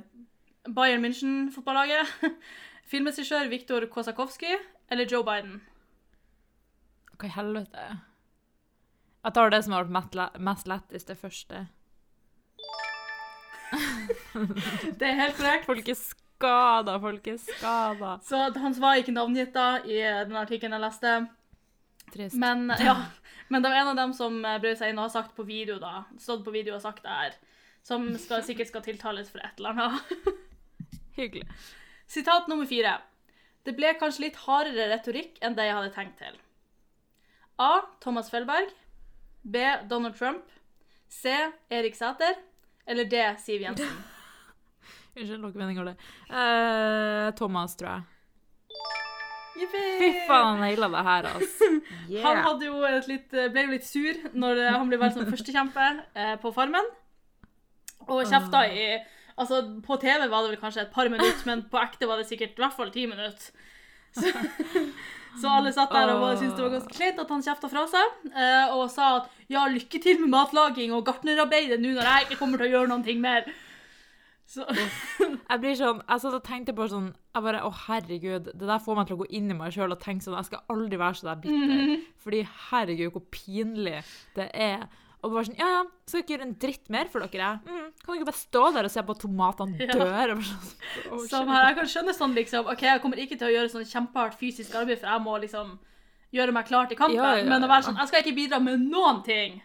[0.68, 2.12] Bayern München-fotballaget.
[2.92, 4.52] Filmregissør Viktor Kosakowski
[4.92, 5.62] eller Joe Biden.
[7.18, 7.86] Hva i helvete?
[9.24, 11.64] Jeg tar det som har vært mest le- mest lettest, det første.
[14.98, 15.66] Det er helt korrekt.
[15.66, 15.96] Folk er
[16.38, 17.49] skada, folkens.
[17.59, 18.21] skada.
[18.23, 21.14] Så han var ikke navngitt da i den artikkelen jeg leste.
[22.12, 22.38] Trist.
[22.40, 22.95] Men, ja,
[23.52, 25.45] men det var en av dem som eh, brød seg inn og har sagt på
[25.49, 27.36] video, da, stått på video og sagt det her,
[27.84, 30.43] som skal, sikkert skal tiltales for et eller annet.
[31.19, 31.45] Hyggelig.
[32.08, 32.99] Sitat nummer fire.
[33.67, 36.39] Det ble kanskje litt hardere retorikk enn det jeg hadde tenkt til.
[37.60, 37.82] A.
[38.00, 38.71] Thomas Felberg.
[39.43, 39.65] B.
[39.91, 40.47] Donald Trump.
[41.08, 41.34] C.
[41.69, 42.39] Erik Sæter.
[42.86, 43.26] Eller D.
[43.43, 43.99] Siv Jensen.
[45.19, 45.97] Unnskyld, dere meninger det.
[46.31, 48.07] Uh, Thomas, tror jeg.
[49.59, 51.69] Fy faen, han naila det her, altså.
[52.26, 55.26] Han hadde jo et litt, ble jo litt sur når eh, han ble valgt som
[55.26, 56.87] førstekjempe eh, på Farmen.
[58.07, 58.91] Og kjefta i
[59.39, 62.26] Altså, på TV var det vel kanskje et par minutter, men på ekte var det
[62.26, 63.52] sikkert i hvert fall ti minutter.
[64.17, 64.33] Så,
[65.41, 68.17] så alle satt der og syntes det var ganske kleint at han kjefta fra seg,
[68.33, 72.41] eh, og sa at ja, lykke til med matlaging og gartnerarbeidet nå når jeg ikke
[72.41, 73.47] kommer til å gjøre noen ting mer.
[74.49, 78.69] Så Jeg blir sånn, jeg satt og tenkte på sånn jeg bare, Å, herregud, det
[78.71, 80.65] der får meg til å gå inn i meg sjøl og tenke sånn Jeg skal
[80.73, 82.06] aldri være så der bitter.
[82.25, 84.00] Fordi herregud, hvor pinlig
[84.39, 84.87] det er.
[85.23, 87.61] Og bare sånn Ja, ja, skal ikke gjøre en dritt mer for dere, jeg.
[87.67, 90.32] Mm, kan dere bare stå der og se på at tomatene dør?
[90.32, 90.41] Ja.
[90.49, 90.73] sånn,
[91.11, 93.73] «Å, Som her, jeg kan skjønne sånn liksom OK, jeg kommer ikke til å gjøre
[93.73, 95.76] sånn kjempehardt fysisk arbeid, for jeg må liksom
[96.34, 97.19] gjøre meg klar til kampen.
[97.19, 99.61] Ja, ja, Men å være sånn Jeg skal ikke bidra med noen ting.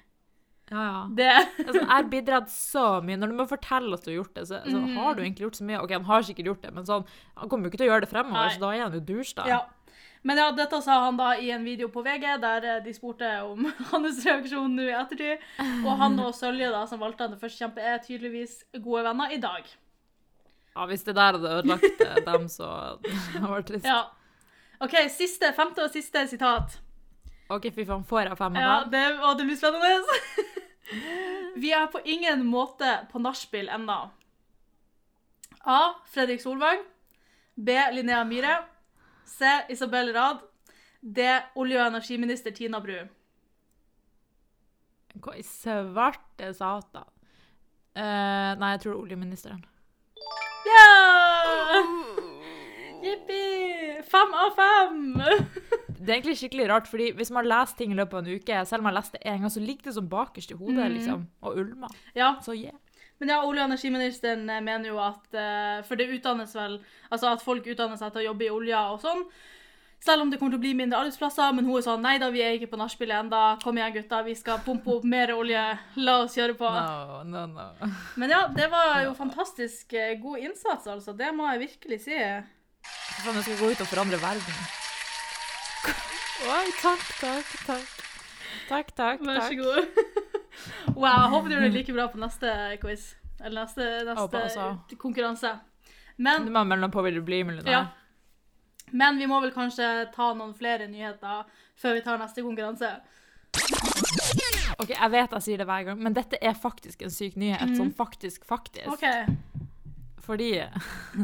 [0.72, 1.00] Ja, ja.
[1.12, 1.30] Det
[1.68, 3.18] Altså, jeg har bidratt så mye.
[3.20, 4.96] Når du må fortelle at du har gjort det, så, altså, Mm.
[4.98, 5.82] har du egentlig gjort så mye.
[5.84, 7.06] OK, han har sikkert gjort det, men sånn,
[7.38, 8.54] han kommer jo ikke til å gjøre det fremover, Nei.
[8.56, 9.46] så da er han jo douche, da.
[9.48, 9.62] Ja.
[10.24, 13.28] Men ja, dette sa han da i en video på VG, der eh, de spurte
[13.44, 15.42] om hans reaksjon nå i ettertid.
[15.84, 19.42] Og han og Sølje, da, som valgte han til førstekjempe, er tydeligvis gode venner i
[19.44, 19.68] dag.
[20.78, 22.70] Ja, hvis det der hadde ødelagt eh, dem, så
[23.04, 23.86] det vært trist.
[23.86, 24.06] Ja.
[24.80, 26.80] OK, siste, femte og siste sitat.
[27.54, 28.76] OK, fy faen, får jeg fem av Ja,
[29.38, 30.20] det, blir spennende.
[31.64, 34.00] Vi er på ingen måte på nachspiel ennå.
[35.64, 35.82] A.
[36.12, 36.82] Fredrik Solvang.
[37.56, 37.78] B.
[37.94, 38.58] Linnea Myhre.
[39.26, 39.46] C.
[39.70, 40.42] Isabel Rad.
[41.00, 41.28] D.
[41.56, 42.98] Olje- og energiminister Tina Bru.
[45.22, 47.10] Hva i svarte satan?
[47.94, 49.66] Uh, nei, jeg tror det er oljeministeren.
[50.66, 51.84] Ja!
[53.04, 54.02] Jippi!
[54.10, 55.04] Fem av fem!
[56.04, 58.66] Det er egentlig skikkelig rart, fordi hvis man leser ting i løpet av en uke,
[58.68, 60.94] selv om man leste en gang, så ligger det som bakerst i hodet, Mm.
[60.98, 61.90] liksom, og ulmer.
[62.16, 62.76] Ja, Så yeah.
[63.20, 66.80] men ja, olje- og energiministeren eh, mener jo at eh, For det utdannes vel
[67.12, 69.24] Altså at folk utdanner seg til å jobbe i olja og sånn.
[70.04, 72.28] Selv om det kommer til å bli mindre arbeidsplasser, men hun er sånn Nei da,
[72.30, 73.62] vi er ikke på nachspielet ennå.
[73.64, 74.20] Kom igjen, gutta.
[74.26, 75.62] Vi skal pumpe opp mer olje.
[75.96, 76.68] La oss kjøre på.
[76.68, 77.70] No, no, no.
[78.20, 81.16] Men ja, det var jo fantastisk eh, god innsats, altså.
[81.16, 82.20] Det må jeg virkelig si.
[83.24, 84.83] Faen, jeg skal gå ut og forandre verden.
[85.84, 87.90] Oi, takk, takk, takk.
[88.70, 89.88] Takk, takk, Vær så god.
[90.96, 93.08] Wow, håper du gjør det like bra på neste quiz.
[93.42, 94.98] Eller neste, neste konkurranse.
[95.02, 95.52] konkurranse.
[96.14, 97.72] Du Men, må melde på vil du bli millionær.
[97.74, 97.84] ja.
[98.94, 101.48] Men vi må vel kanskje ta noen flere nyheter
[101.82, 102.92] før vi tar neste konkurranse.
[104.78, 107.66] Ok, Jeg vet jeg sier det hver gang, men dette er faktisk en syk nyhet.
[107.72, 107.76] Mm.
[107.80, 108.92] Sånn faktisk, faktisk.
[108.94, 109.26] Okay.
[110.24, 110.52] Fordi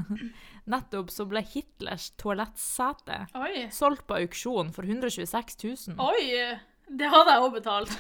[0.72, 3.68] nettopp så ble Hitlers toalettsete Oi.
[3.74, 6.00] solgt på auksjon for 126 000.
[6.00, 6.60] Oi!
[6.90, 7.94] Det hadde jeg òg betalt.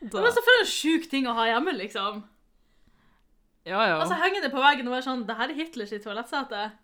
[0.00, 2.22] Det var så for en sjuk ting å ha hjemme, liksom.
[3.68, 3.96] Ja, ja.
[4.00, 6.68] Altså, Henger det på veggen og være sånn Det her er Hitlers toalettsete.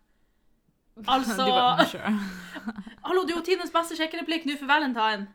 [1.11, 1.43] Altså.
[3.07, 5.27] Hallo, du er jo tidenes beste sjekkereplikk nå for valentine.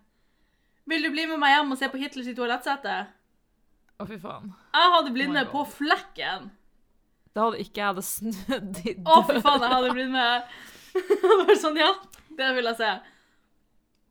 [0.88, 2.94] Vil du bli med meg hjem og se på Hitlers toalettsete?
[4.00, 4.54] Å, fy faen.
[4.72, 6.48] Jeg hadde Oh med på flekken.
[7.36, 10.44] Da hadde ikke jeg hadde snudd i Å, fy faen, jeg hadde blitt med.
[11.46, 11.92] Bare sånn, ja.
[12.40, 12.92] Det vil jeg se.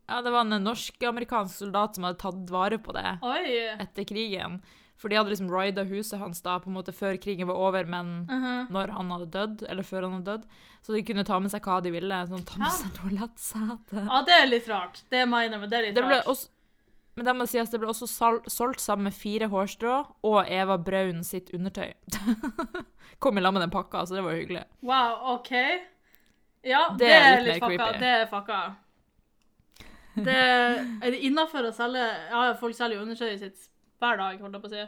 [0.09, 3.57] Ja, det var en norsk-amerikansk soldat som hadde tatt vare på det Oi.
[3.83, 4.61] etter krigen.
[4.99, 7.85] For de hadde liksom rida huset hans da, på en måte før krigen var over,
[7.87, 8.71] men Mhm.
[8.75, 10.47] når han hadde dødd, eller før han hadde dødd.
[10.83, 12.19] Så de kunne ta med seg hva de ville.
[12.27, 14.07] Sånn, ta med seg toalettsete.
[14.09, 15.03] Ja, det er litt rart.
[15.11, 16.27] Det mener jeg, men det er litt Det ble rart.
[16.27, 16.49] også,
[17.19, 18.07] men det må sies, det ble også
[18.47, 19.95] solgt sammen med fire hårstrå
[20.29, 21.91] og Eva Braun sitt undertøy.
[23.23, 24.63] Kom i lag med den pakka, så det var hyggelig.
[24.87, 25.51] Wow, OK.
[26.63, 27.89] Ja, det, Det er litt litt fucka.
[27.99, 28.61] Det er fucka.
[30.19, 34.55] Det er det innafor å selge Ja, folk selger jo undertøyet sitt hver dag, holdt
[34.55, 34.87] jeg på å si.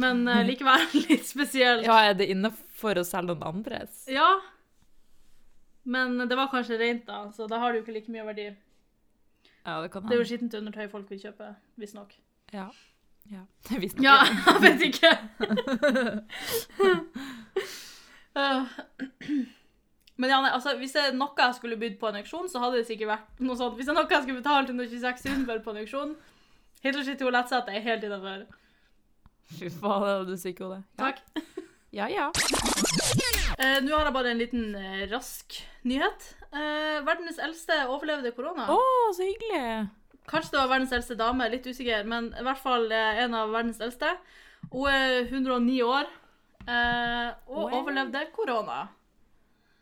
[0.00, 1.84] Men uh, likevel litt spesielt.
[1.84, 4.06] Ja, er det innafor å selge noen andres?
[4.08, 4.30] Ja.
[5.84, 8.48] Men det var kanskje rent, da, så da har det jo ikke like mye verdi.
[9.68, 12.14] Ja, det Det er jo skittent undertøy folk vil kjøpe, visstnok.
[12.52, 12.68] Ja.
[13.30, 13.44] ja.
[13.82, 14.04] visstnok.
[14.04, 15.12] Ja, jeg vet ikke.
[18.38, 18.64] Uh,
[20.18, 22.58] Men ja, nei, altså, hvis det er noe jeg skulle bydd på en auksjon, så
[22.62, 23.76] hadde det sikkert vært noe sånt.
[23.78, 26.16] Hvis det er noe jeg skulle betalt 126 000 for på en auksjon,
[26.90, 28.42] at toalettsete er helt innafor.
[29.52, 30.80] Fy faen, det hadde du sikker på det.
[30.98, 31.04] Ja.
[31.04, 31.47] Takk.
[31.90, 32.26] Ja, ja.
[33.58, 35.56] Eh, Nå har jeg bare en liten eh, rask
[35.88, 36.26] nyhet.
[36.52, 38.66] Eh, verdens eldste overlevde korona.
[38.70, 38.78] Å,
[39.16, 39.88] så hyggelig.
[40.28, 43.50] Kanskje det var verdens eldste dame, litt usikker, men i hvert fall eh, en av
[43.54, 44.12] verdens eldste.
[44.72, 46.04] Hun er 109 år
[46.68, 47.78] eh, og Wow.
[47.80, 48.82] overlevde korona.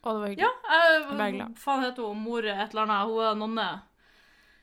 [0.06, 0.46] Å, det var hyggelig.
[0.46, 1.58] Ja, Jeg ble glad.
[1.58, 2.22] faen heter hun?
[2.22, 3.10] Mor et eller annet.
[3.10, 3.66] Hun er nonne.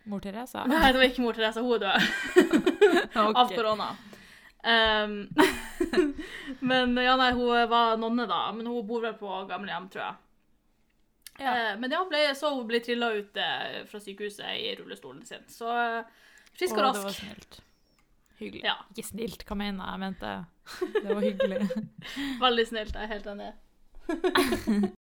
[0.07, 0.63] Mor Teresa.
[0.67, 3.37] Nei, det var ikke mor Therese, hun er død Ok.
[3.43, 3.91] av korona.
[4.63, 5.27] Um,
[6.71, 10.15] men ja, nei, hun var nonne da, men hun bor vel på gamlehjem, tror jeg.
[11.39, 11.71] Ja.
[11.71, 15.45] Eh, men ja, ble, så hun ble trilla ut eh, fra sykehuset i rullestolen sin.
[15.49, 16.01] Så eh,
[16.53, 17.61] frisk og Å, det var snilt.
[18.39, 18.65] Hyggelig.
[18.65, 18.77] Ja.
[18.93, 19.91] Ikke snilt, hva mener jeg?
[19.93, 20.33] Jeg mente
[21.03, 21.59] det var hyggelig.
[22.45, 23.51] Veldig snilt, jeg er helt enig.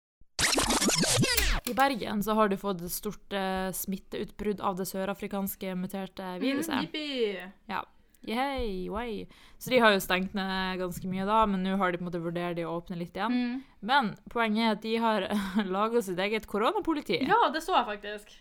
[1.71, 6.95] I Bergen så har du fått et stort eh, smitteutbrudd av det sørafrikanske muterte viruset.
[6.95, 7.53] Mm.
[7.71, 7.85] Ja.
[8.29, 9.25] Yay, way.
[9.59, 12.11] Så de har jo stengt ned ganske mye da, men nå har de på en
[12.11, 13.33] måte vurdert de å åpne litt igjen.
[13.33, 13.55] Mm.
[13.89, 15.27] Men poenget er at de har
[15.77, 17.23] laga sitt eget koronapoliti.
[17.25, 18.37] Ja, det så jeg faktisk.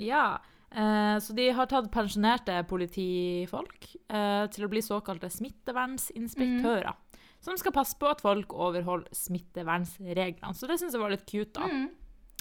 [0.00, 0.24] Ja.
[0.70, 6.92] Eh, så de har tatt pensjonerte politifolk eh, til å bli såkalte smittevernsinspektører.
[7.40, 10.52] Som skal passe på at folk overholder smittevernreglene.
[10.56, 11.68] Så det syns jeg var litt cute, da.
[11.68, 11.88] Mm.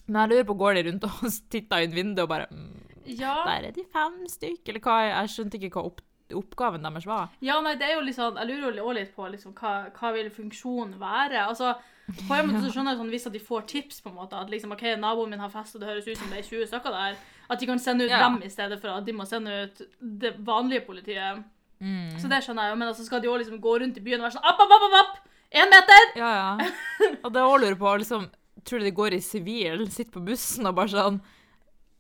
[0.10, 2.70] Men jeg lurer på, går de rundt og titter inn vinduet og bare mm,
[3.20, 3.40] Ja.
[3.48, 4.98] Der er de fem stykk, eller hva?
[5.08, 6.04] Jeg skjønte ikke hva opp,
[6.36, 7.30] oppgaven deres var.
[7.42, 10.12] Ja, nei, det er jo litt sånn, Jeg lurer jo litt på liksom, hva, hva
[10.14, 11.46] vil funksjonen være.
[11.48, 11.74] Altså,
[12.28, 14.36] på en måte så skjønner jeg sånn, Hvis at de får tips, på en måte,
[14.40, 16.68] at liksom, ok, naboen min har fest og det høres ut som det er 20
[16.72, 17.16] stykker der,
[17.50, 18.20] at de kan sende ut Ja.
[18.28, 21.44] dem i stedet for at de må sende ut det vanlige politiet.
[21.80, 22.18] Mm.
[22.20, 24.20] Så det skjønner jeg jo, men altså skal de også liksom gå rundt i byen
[24.20, 25.28] og være sånn app, app, app, app!
[25.50, 26.12] Én meter!
[26.20, 26.70] Ja, ja.
[27.24, 28.28] Og det jeg lurer på, liksom,
[28.66, 31.22] tror du de går i sivil, sitter på bussen og bare sånn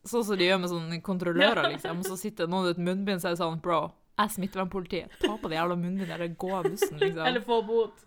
[0.10, 1.98] Sånn som de gjør med sånne kontrollører, liksom.
[2.00, 5.14] Og så sitter noen uten munnbind og sier sånn Bro, jeg er smittevernpolitiet.
[5.24, 7.26] Ta på det jævla munnbindet eller gå av bussen, liksom.
[7.26, 8.06] Eller få bot.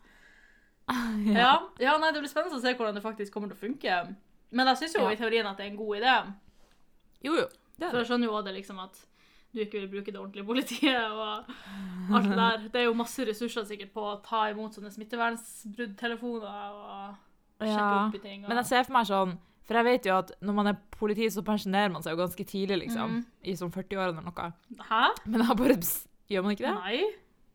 [1.33, 1.53] Ja.
[1.81, 3.99] ja, nei, det blir spennende å se hvordan det faktisk kommer til å funke.
[4.53, 5.13] Men jeg syns jo Ja.
[5.15, 6.15] i teorien at det er en god idé.
[7.25, 7.47] Jo, jo.
[7.79, 8.99] Det For er jeg skjønner jo også det liksom at
[9.55, 11.49] du ikke vil bruke det ordentlige politiet og
[12.17, 12.67] alt det der.
[12.73, 17.17] Det er jo masse ressurser sikkert på å ta imot sånne smittevernsbruddtelefoner og
[17.63, 18.07] sjekke Ja.
[18.09, 18.43] opp i ting.
[18.45, 18.49] Og...
[18.49, 19.35] Men jeg ser for meg sånn
[19.67, 22.47] For jeg vet jo at når man er politi, så pensjonerer man seg jo ganske
[22.49, 23.19] tidlig, liksom.
[23.19, 23.27] Mm.
[23.47, 24.49] I sånn 40-årene eller noe.
[24.89, 25.03] Hæ?
[25.27, 26.01] Men jeg bare pss,
[26.33, 26.75] Gjør man ikke det?
[26.81, 27.01] Nei?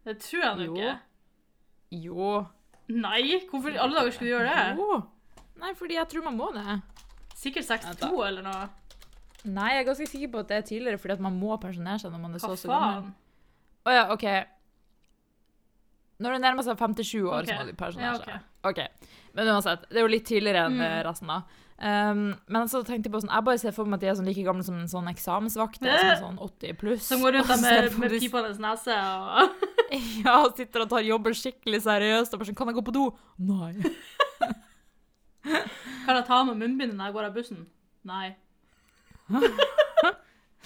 [0.07, 0.91] Det tror jeg nå ikke.
[1.97, 2.33] Jo.
[2.93, 3.21] Nei?
[3.49, 4.65] Hvorfor i alle dager skulle du gjøre det?
[4.77, 4.99] Jo.
[5.57, 6.75] Nei, fordi jeg tror man må det.
[7.37, 8.67] Sikkert 62 eller noe.
[9.47, 12.01] Nei, jeg er ganske sikker på at det er tidligere, fordi at man må pensjonere
[12.01, 13.09] seg når man er Hva så så gammel.
[13.87, 14.25] Å ja, OK.
[16.19, 17.53] Når du nærmer seg 57 år, okay.
[17.53, 18.69] så må du pensjonere Ja, ok.
[18.71, 18.87] okay.
[19.37, 20.81] Men uansett, det er jo litt tidligere enn Mm.
[20.81, 21.41] eh, resten, da.
[21.77, 24.15] Um, men så tenkte jeg på sånn, jeg bare ser for meg at de er
[24.17, 25.93] sånn like gamle som en sånn eksamensvakt, Eh.
[25.99, 27.03] som er sånn 80 pluss.
[27.05, 29.51] Som går rundt med, med pipenes nese og
[30.25, 32.95] Ja, og sitter og tar jobben skikkelig seriøst og bare sånn Kan jeg gå på
[32.97, 33.05] do?
[33.37, 33.75] Nei.
[35.45, 37.67] Kan jeg ta med munnbindet når jeg går av bussen?
[38.09, 38.35] Nei.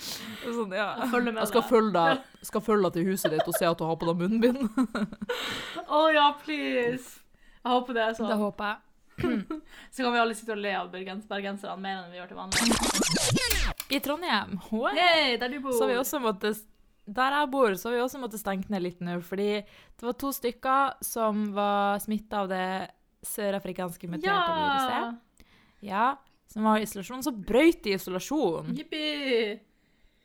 [0.02, 0.88] Sånn, ja.
[1.12, 3.78] Følge med Jeg skal følge deg, skal følge deg til huset ditt og se at
[3.78, 4.62] du har på deg munnbind.
[5.88, 7.20] Å ja, please.
[7.62, 8.40] Jeg håper det er Det sånn.
[8.42, 8.80] håper jeg.
[9.94, 12.40] Så kan vi alle sitte og le av bergens bergenserne mer enn vi gjør til
[12.40, 12.62] vanlig.
[13.92, 15.76] I Trondheim Hoa, hey, der du bor.
[15.76, 16.62] så har vi også måttet
[17.12, 20.16] Der jeg bor, så har vi også måttet stengt ned litt nå, fordi det var
[20.22, 22.66] to stykker som var smitta av det
[23.28, 24.46] sørafrikanske muterte Ja!
[24.58, 25.46] viruset.
[25.86, 26.06] Ja,
[26.52, 27.22] som var i isolasjon.
[27.26, 28.72] Så brøyt de isolasjon.
[28.78, 29.60] Jippi!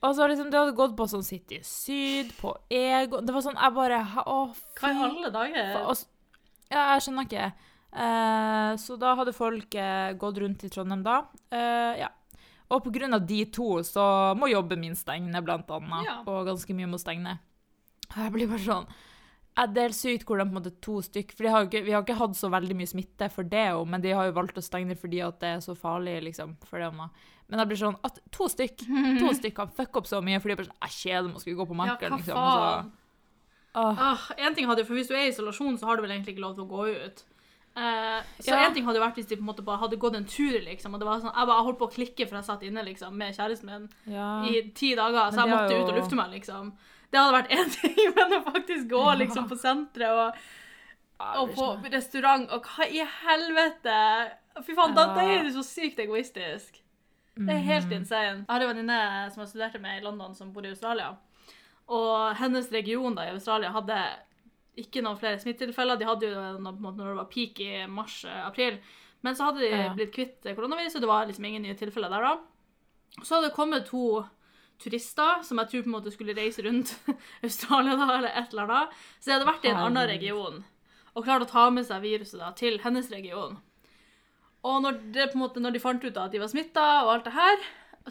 [0.05, 3.57] Og så liksom, det hadde gått på sånn City Syd, på Ego Det var sånn,
[3.57, 5.71] jeg bare Å, fy Hva i alle dager?
[5.81, 5.97] og
[6.69, 7.47] Ja, jeg skjønner ikke.
[7.97, 11.21] Eh, så da hadde folk eh, gått rundt i Trondheim da.
[11.55, 12.11] Eh, ja.
[12.75, 14.05] Og på grunn av de to så
[14.37, 16.09] må jobben min stenge, blant annet.
[16.09, 16.17] Ja.
[16.27, 17.37] Og ganske mye må stenge.
[18.11, 18.91] Og jeg blir bare sånn
[19.57, 21.85] Det er helt sykt hvordan på en måte to stykk For de har jo ikke,
[21.87, 24.33] vi har ikke hatt så veldig mye smitte for det, jo, men de har jo
[24.37, 26.57] valgt å stenge det fordi at det er så farlig, liksom.
[26.69, 27.09] For det, man.
[27.49, 28.77] men jeg blir sånn at to stykk
[29.19, 31.41] to stykk kan fucke opp så mye fordi de bare sånn Jeg kjeder meg, skal
[31.47, 32.35] skulle gå på Ja, markedet, hva liksom.
[32.37, 32.93] så- faen?
[33.77, 36.35] Ah, en ting hadde, for Hvis du er i isolasjon, så har du vel egentlig
[36.37, 37.25] ikke lov til å gå ut.
[37.77, 38.65] Eh, så Ja.
[38.67, 40.61] en ting hadde jo vært hvis de på en måte bare hadde gått en tur,
[40.65, 40.95] liksom.
[40.95, 43.13] Og det var sånn, Jeg bare holdt på å klikke for jeg satt inne liksom,
[43.13, 44.43] med kjæresten min Ja.
[44.45, 46.73] i ti dager, så jeg måtte jo- ut og lufte meg, liksom.
[47.11, 50.41] Det hadde vært én ting, men å faktisk gå liksom på senteret og,
[51.41, 53.95] og på restaurant og hva i helvete
[54.65, 56.79] Fy faen, da, da er du så sykt egoistisk.
[57.37, 57.97] Det er helt Mhm.
[57.99, 58.39] insane.
[58.41, 61.11] Jeg har en venninne som jeg studerte med i London, som bor i Australia.
[61.93, 63.99] Og hennes region da i Australia hadde
[64.81, 65.99] ikke noen flere smittetilfeller.
[66.01, 68.79] De hadde jo noe, måte, når det var peak i mars-april.
[69.23, 72.33] Men så hadde de blitt kvitt koronaviruset, det var liksom ingen nye tilfeller der da.
[73.23, 74.25] Så hadde det kommet to
[74.83, 76.93] turister som jeg tror på en måte skulle reise rundt
[77.47, 78.99] Australia da, eller et eller annet.
[79.21, 80.65] Så jeg hadde vært i en annen region
[81.17, 83.57] og klart å ta med seg viruset da, til hennes region.
[84.67, 87.29] Og når, det, måte, når de fant ut da, at de var smitta og alt
[87.29, 87.63] det her,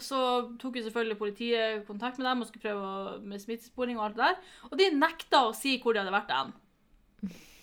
[0.02, 0.20] så
[0.60, 4.24] tok jo selvfølgelig politiet kontakt med dem og skulle prøve med smittesporing og alt det
[4.24, 4.54] der.
[4.70, 6.50] Og de nekta å si hvor de hadde vært hen.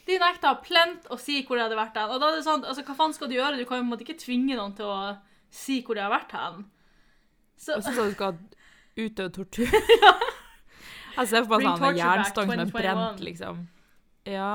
[0.08, 2.16] De nekta plent å si hvor de hadde vært hen.
[2.16, 3.60] Og da er det sånn, altså hva faen skal du gjøre?
[3.60, 4.98] Du kan jo på en måte ikke tvinge noen til å
[5.54, 6.66] si hvor de har vært hen.
[7.60, 8.58] Så, Og så skal du
[8.98, 9.70] utøve tortur.
[11.14, 12.78] Jeg ser for meg sånn en jernstang som er 2021.
[12.82, 13.64] brent, liksom.
[14.26, 14.52] Ja.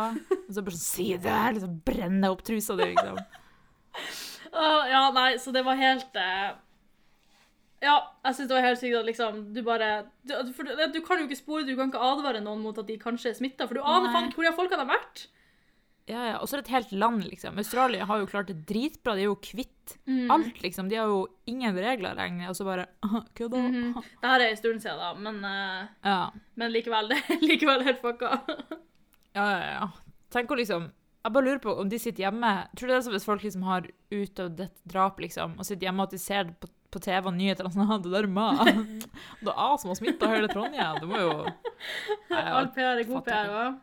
[0.48, 1.40] Og så bare sånn Si det!
[1.58, 3.18] Liksom brenne opp trusa di, liksom.
[4.58, 6.54] Åh, ja, nei, så det var helt eh,
[7.84, 9.88] Ja, jeg syns det var helt sykt at liksom Du bare
[10.24, 12.96] du, for, du kan jo ikke spore, du kan ikke advare noen mot at de
[13.00, 15.26] kanskje er smitta, for du aner faen ikke hvor de folkene har vært.
[16.08, 16.36] Ja, ja.
[16.40, 17.58] Og så er det et helt land, liksom.
[17.60, 19.12] Australia har jo klart det dritbra.
[19.14, 19.74] De er jo kvitt
[20.06, 20.30] Mm.
[20.30, 20.88] alt, liksom.
[20.88, 22.48] De har jo ingen regler lenger.
[22.50, 22.86] Og så bare
[23.34, 23.56] Kødda.
[23.56, 24.02] Mm -hmm.
[24.20, 26.30] Det her er en stund siden, da, men, uh, Ja.
[26.56, 28.40] men likevel, det er likevel helt fucka.
[29.34, 29.88] Ja, ja, ja.
[30.30, 30.90] Tenk å liksom
[31.24, 33.42] Jeg bare lurer på om de sitter hjemme Tror du det er som hvis folk
[33.42, 36.68] liksom har utøvd et drap, liksom, og sitter hjemme og at de ser det på,
[36.90, 38.56] på TV og nyheter og sånn «Ah, Det der er meg.
[39.44, 41.00] Det er jeg som har smitta hele Trondheim.
[41.00, 41.46] Det må jo
[42.30, 42.30] Alt.
[42.30, 43.74] All PR er god PR òg.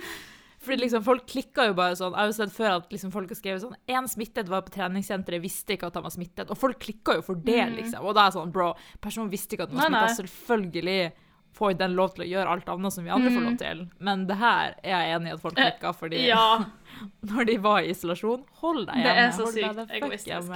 [0.60, 2.12] Fordi liksom, folk klikker jo bare sånn.
[2.12, 4.74] Jeg har jo sett før at liksom, folk har skrevet sånn Én smittet var på
[4.74, 6.50] treningssenteret, visste ikke at han var smittet.
[6.52, 7.76] Og folk klikker jo for det, Mm.
[7.78, 8.04] liksom.
[8.04, 10.20] Og da er sånn, bro, personen visste ikke at han var smittet.
[10.28, 11.12] Selvfølgelig
[11.56, 13.80] får den lov til å gjøre alt annet som vi andre får lov til.
[13.98, 16.64] Men det her er jeg enig i at folk klikka, klikker fordi Ja.
[17.32, 19.16] når de var i isolasjon, hold deg hjemme.
[19.16, 20.52] Det er så sykt egoistisk.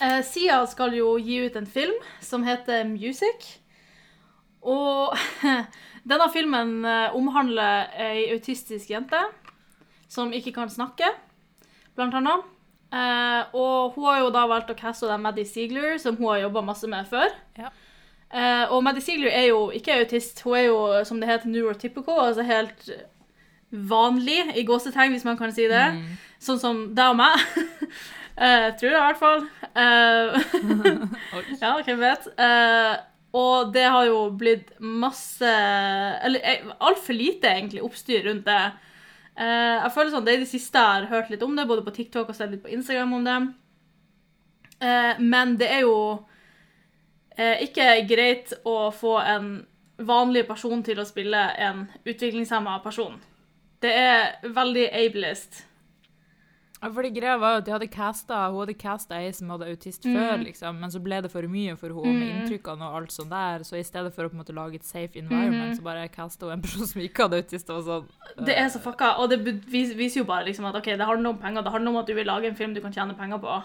[0.00, 3.58] Eh, Sia skal jo gi ut en film som heter Music.
[4.62, 5.14] Og
[6.08, 9.20] denne filmen eh, omhandler ei autistisk jente
[10.08, 11.10] som ikke kan snakke,
[11.96, 12.46] blant annet.
[12.88, 16.46] Eh, og hun har jo da valgt å caste den Maddie Ziegler, som hun har
[16.46, 17.34] jobba masse med før.
[17.58, 17.68] Ja.
[18.28, 22.22] Eh, og Maddie Ziegler er jo ikke autist, hun er jo, som det heter, neurotypical,
[22.30, 22.88] altså helt
[23.70, 25.84] vanlig, i gåsetegn, hvis man kan si det.
[25.98, 26.16] Mm.
[26.40, 27.42] Sånn som deg og meg.
[28.38, 29.40] Eh, tror jeg i hvert fall.
[29.82, 30.36] Eh,
[31.62, 32.28] ja, hvem vet.
[32.38, 32.92] Eh,
[33.36, 35.48] og det har jo blitt masse
[36.24, 38.62] Eller eh, altfor lite, egentlig, oppstyr rundt det.
[39.36, 41.84] Eh, jeg føler sånn, Det er det siste jeg har hørt litt om det, både
[41.84, 43.38] på TikTok og sett litt på Instagram om det.
[44.80, 46.00] Eh, men det er jo
[47.38, 49.44] ikke greit å få en
[50.02, 53.14] vanlig person til å spille en utviklingshemma person.
[53.78, 55.60] Det er veldig ableist.
[56.80, 60.04] Fordi greia var jo at de hadde casta, Hun hadde casta ei som hadde autist
[60.04, 60.44] før, Mm.
[60.44, 62.36] liksom, men så ble det for mye for henne med Mm.
[62.42, 63.64] inntrykkene og alt sånt der.
[63.64, 65.76] Så i stedet for å på en måte lage et safe environment, mm.
[65.78, 67.70] så bare casta hun en person som ikke hadde autist.
[67.70, 68.06] Og sånn.
[68.44, 71.38] Det er så fucka, og det viser jo bare liksom at ok, det handler om
[71.38, 71.62] penger.
[71.62, 73.62] Det handler om at du vil lage en film du kan tjene penger på.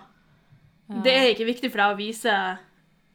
[0.89, 1.01] Ja.
[1.01, 2.57] Det er ikke viktig for deg å vise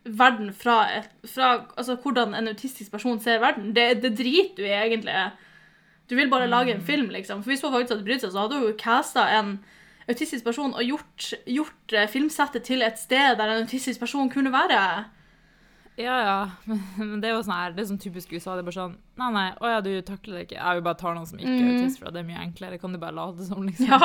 [0.07, 3.75] verden fra, et, fra altså, hvordan en autistisk person ser verden.
[3.75, 5.33] Det, det driter du i, egentlig.
[6.09, 7.43] Du vil bare lage en film, liksom.
[7.43, 9.59] For hvis hun faktisk hadde brydd seg, så hadde hun casta en
[10.09, 14.53] autistisk person og gjort, gjort eh, filmsettet til et sted der en autistisk person kunne
[14.55, 14.81] være.
[15.99, 16.35] Ja, ja,
[16.99, 18.53] men, det er jo sånn her, det er sånn typisk USA.
[18.55, 20.61] Det er bare sånn Nei, nei, å ja, du takler det ikke.
[20.61, 21.81] Jeg vil bare ta noen som ikke er Mhm.
[21.81, 22.79] autist, for det er mye enklere.
[22.79, 23.89] Kan du bare late som, liksom?
[23.91, 23.99] Ja,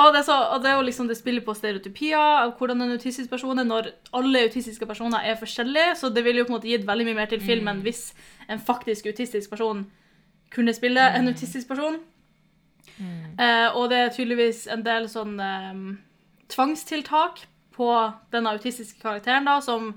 [0.00, 2.16] og det, er så, og det er jo liksom det spiller på stereotypier
[2.46, 6.40] av hvordan en autistisk person er, når alle autistiske personer er forskjellige, så det ville
[6.40, 8.14] jo på en måte gitt veldig mye mer til filmen hvis
[8.48, 9.84] en faktisk autistisk person
[10.50, 12.00] kunne spille en autistisk person.
[13.00, 13.40] Mm.
[13.40, 15.82] Eh, og det er tydeligvis en del sånn eh,
[16.52, 17.90] tvangstiltak på
[18.32, 19.94] denne autistiske karakteren da, som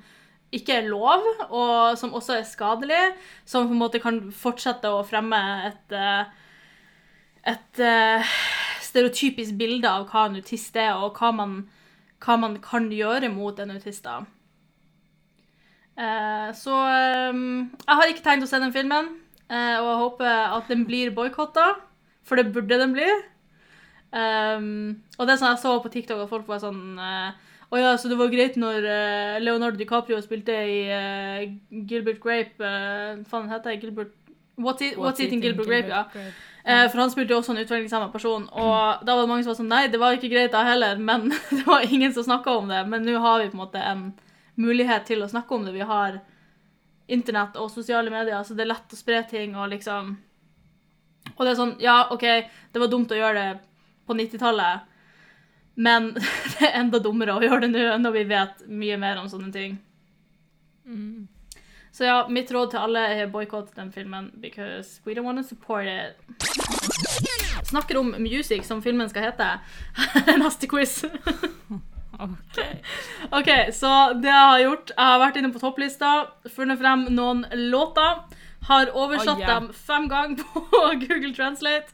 [0.54, 3.02] ikke er lov, og som også er skadelig,
[3.46, 5.40] som på en måte kan fortsette å fremme
[5.70, 6.26] et, eh,
[7.56, 8.36] et eh,
[8.86, 11.58] stereotypisk bilde av hva en autist er, og hva man,
[12.24, 14.06] hva man kan gjøre mot en autist.
[14.06, 14.22] da.
[15.98, 19.10] Eh, så eh, jeg har ikke tenkt å se den filmen,
[19.50, 21.74] eh, og jeg håper at den blir boikotta,
[22.28, 23.08] for det burde den bli.
[24.14, 24.68] Um,
[25.18, 27.32] og det er sånn jeg så på TikTok at folk var sånn eh,
[27.74, 31.40] Å ja, så det var greit når uh, Leonardo DiCaprio spilte i uh,
[31.90, 34.14] Gilbert Grape uh, Faen, heter det Gilbert
[34.62, 36.04] What's, It, What's Eating Gilbert Grape, ja.
[36.64, 39.52] Eh, for han spilte jo også en utviklingshemma person, og da var det mange som
[39.52, 42.54] var sånn Nei, det var ikke greit da heller, men det var ingen som snakka
[42.60, 42.84] om det.
[42.88, 44.06] Men nå har vi på en måte en
[44.56, 45.74] mulighet til å snakke om det.
[45.76, 46.22] Vi har
[47.12, 50.16] internett og sosiale medier, så det er lett å spre ting og liksom
[51.36, 52.26] Og det er sånn Ja, OK,
[52.74, 53.62] det var dumt å gjøre det
[54.08, 54.90] på 90-tallet,
[55.76, 56.12] men
[56.54, 59.54] det er enda dummere å gjøre det nå når vi vet mye mer om sånne
[59.54, 59.78] ting.
[60.86, 61.28] Mm.
[61.94, 65.46] Så ja, mitt råd til alle er boikott den filmen, because we don't want to
[65.46, 66.18] support it.
[67.70, 69.50] Snakker om music, som filmen skal hete.
[70.42, 71.04] Neste quiz.
[72.24, 72.60] OK.
[73.30, 73.92] OK, så
[74.22, 76.12] det jeg har gjort Jeg har vært inne på topplista,
[76.56, 78.24] funnet frem noen låter.
[78.70, 79.60] Har oversatt oh, yeah.
[79.60, 81.92] dem fem ganger på Google Translate.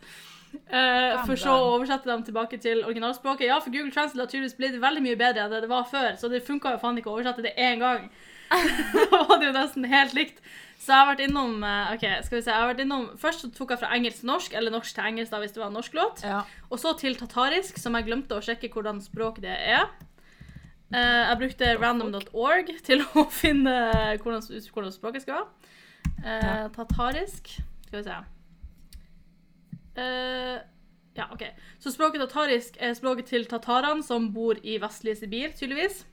[0.50, 3.48] Uh, for så å oversette dem tilbake til originalspråket.
[3.50, 6.16] Ja, for Google Translate har tydeligvis blitt veldig mye bedre enn det det var før,
[6.18, 8.10] så det funka jo faen ikke å oversette det én gang.
[9.12, 10.42] da var det jo nesten helt likt.
[10.80, 12.52] Så jeg har vært innom eh, OK, skal vi se.
[12.54, 15.10] Jeg har vært innom, Først så tok jeg fra engelsk til norsk, eller norsk til
[15.10, 16.22] engelsk da hvis det var en norsk låt.
[16.24, 16.44] Ja.
[16.70, 19.90] Og så til tatarisk, som jeg glemte å sjekke hvordan språk det er.
[20.90, 23.76] Uh, jeg brukte random.org til å finne
[24.24, 25.76] hvordan, hvordan språket skal være.
[26.20, 27.48] Eh, tatarisk
[27.88, 28.18] Skal vi se.
[30.00, 30.60] Eh,
[31.18, 31.44] ja, OK.
[31.80, 36.04] Så språket tatarisk er språket til tatarene som bor i vestlige Sibir, tydeligvis.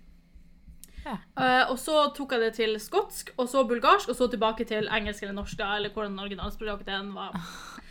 [1.07, 1.18] Ja.
[1.38, 4.88] Eh, og så tok jeg det til skotsk, og så bulgarsk, og så tilbake til
[4.90, 7.37] engelsk eller norsk, da, eller hvordan originalspråket den var.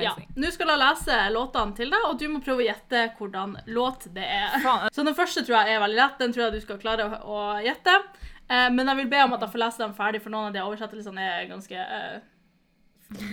[0.00, 0.14] Ja.
[0.40, 4.06] Nå skal jeg lese låtene til deg, og du må prøve å gjette hvordan låt
[4.16, 4.54] det er.
[4.94, 6.14] Så den første tror jeg er veldig lett.
[6.22, 7.98] Den tror jeg du skal klare å, å gjette.
[8.50, 10.54] Eh, men jeg vil be om at jeg får lese dem ferdig, for noen av
[10.54, 12.20] de oversettelsene er ganske eh,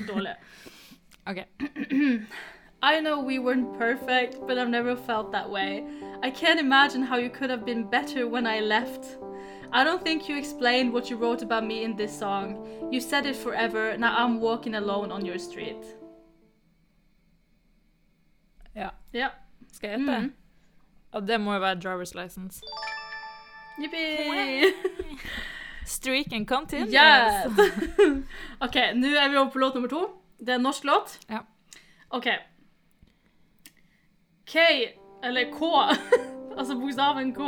[0.08, 0.36] dårlige.
[1.30, 1.43] OK.
[2.84, 5.84] I know we weren't perfect, but I've never felt that way.
[6.24, 9.17] I can't imagine how you could have been better when I left.
[9.74, 12.67] I don't think you explained what you wrote about me in this song.
[12.91, 15.86] You said it forever, now I'm walking alone on your street.
[18.76, 18.89] Ja.
[19.13, 19.28] Ja.
[19.71, 20.21] Skal jeg gjette?
[20.21, 20.32] det?
[21.13, 22.62] Ja, det må jo være driver's license.
[23.82, 24.74] Jippi!
[25.86, 26.91] Streak and continue.
[26.91, 27.48] Yes!
[28.65, 30.02] OK, nå er vi over på låt nummer to.
[30.39, 31.20] Det er en norsk låt.
[31.30, 31.39] Ja.
[32.10, 32.28] OK.
[34.46, 34.60] K,
[35.24, 35.65] eller K,
[36.58, 37.41] altså bokstaven K.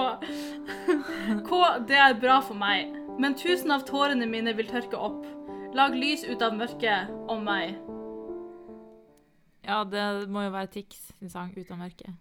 [1.46, 5.26] K, det er bra for meg, men tusen av tårene mine vil tørke opp.
[5.74, 7.78] Lag lys ut av mørket om meg.
[9.63, 12.13] Ja, det må jo være Tix sin sang 'Ut av mørket'.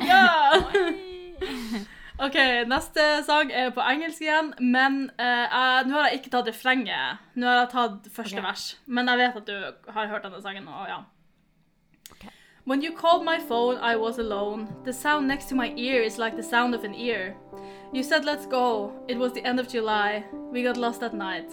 [0.00, 1.08] Ja!
[2.26, 2.34] OK,
[2.66, 7.18] neste sang er på engelsk igjen, men jeg- nå har jeg ikke tatt refrenget.
[7.36, 8.44] Nå har jeg tatt første Ok.
[8.44, 10.66] vers, men jeg vet at du har hørt denne sangen.
[10.68, 10.98] og ja.
[12.66, 14.68] When you called my phone, I was alone.
[14.84, 17.34] The sound next to my ear is like the sound of an ear.
[17.94, 18.92] You said, let's go.
[19.08, 20.24] It was the end of July.
[20.52, 21.50] We got lost that night.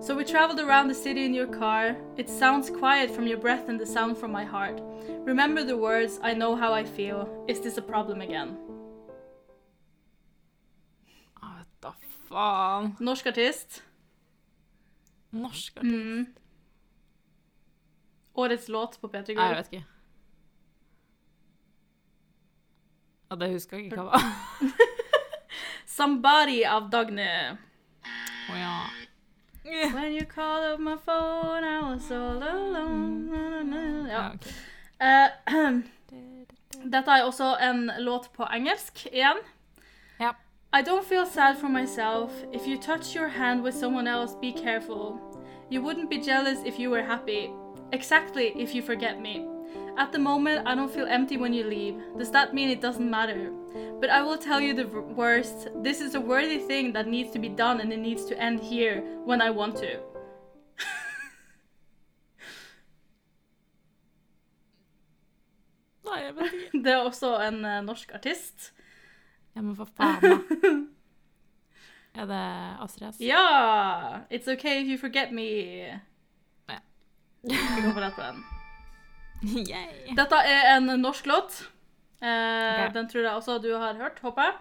[0.00, 1.96] So we traveled around the city in your car.
[2.16, 4.80] It sounds quiet from your breath and the sound from my heart.
[5.26, 7.28] Remember the words, I know how I feel.
[7.48, 8.56] Is this a problem again?
[12.34, 12.94] Faen.
[13.00, 13.82] Norsk artist.
[15.34, 15.94] Norsk artist.
[15.94, 16.26] Mm.
[18.34, 19.44] Årets låt på P3 Gull.
[19.46, 19.84] jeg vet ikke.
[23.30, 24.24] Ja, det husker jeg ikke hva var.
[25.94, 27.30] 'Somebody' av Dagny.
[28.50, 28.76] Å ja.
[29.94, 33.30] When you call up my phone, I was all alone
[34.10, 34.10] Ja.
[34.10, 34.52] Ja, okay.
[35.00, 35.80] uh,
[36.94, 39.40] dette er også en låt på engelsk igjen.
[40.74, 42.32] I don't feel sad for myself.
[42.50, 45.20] If you touch your hand with someone else, be careful.
[45.70, 47.52] You wouldn't be jealous if you were happy.
[47.92, 49.46] Exactly if you forget me.
[49.96, 52.02] At the moment, I don't feel empty when you leave.
[52.18, 53.52] Does that mean it doesn't matter?
[54.00, 55.68] But I will tell you the worst.
[55.80, 58.58] This is a worthy thing that needs to be done and it needs to end
[58.58, 60.00] here when I want to.
[66.04, 66.82] Nei, jeg vet ikke.
[66.82, 68.74] Det er også en eh, norsk artist.
[69.54, 70.74] Ja, men for faen, da.
[72.14, 72.42] Er det
[72.84, 73.20] Astrid S?
[73.22, 74.20] Ja!
[74.30, 75.46] It's okay if you forget me.
[76.70, 76.78] Ja.
[77.42, 78.44] Vi går for rett på den.
[79.70, 80.14] Yay.
[80.16, 81.58] Dette er en norsk låt.
[82.22, 82.92] Eh, okay.
[82.94, 84.54] Den tror jeg også du har hørt, håper jeg.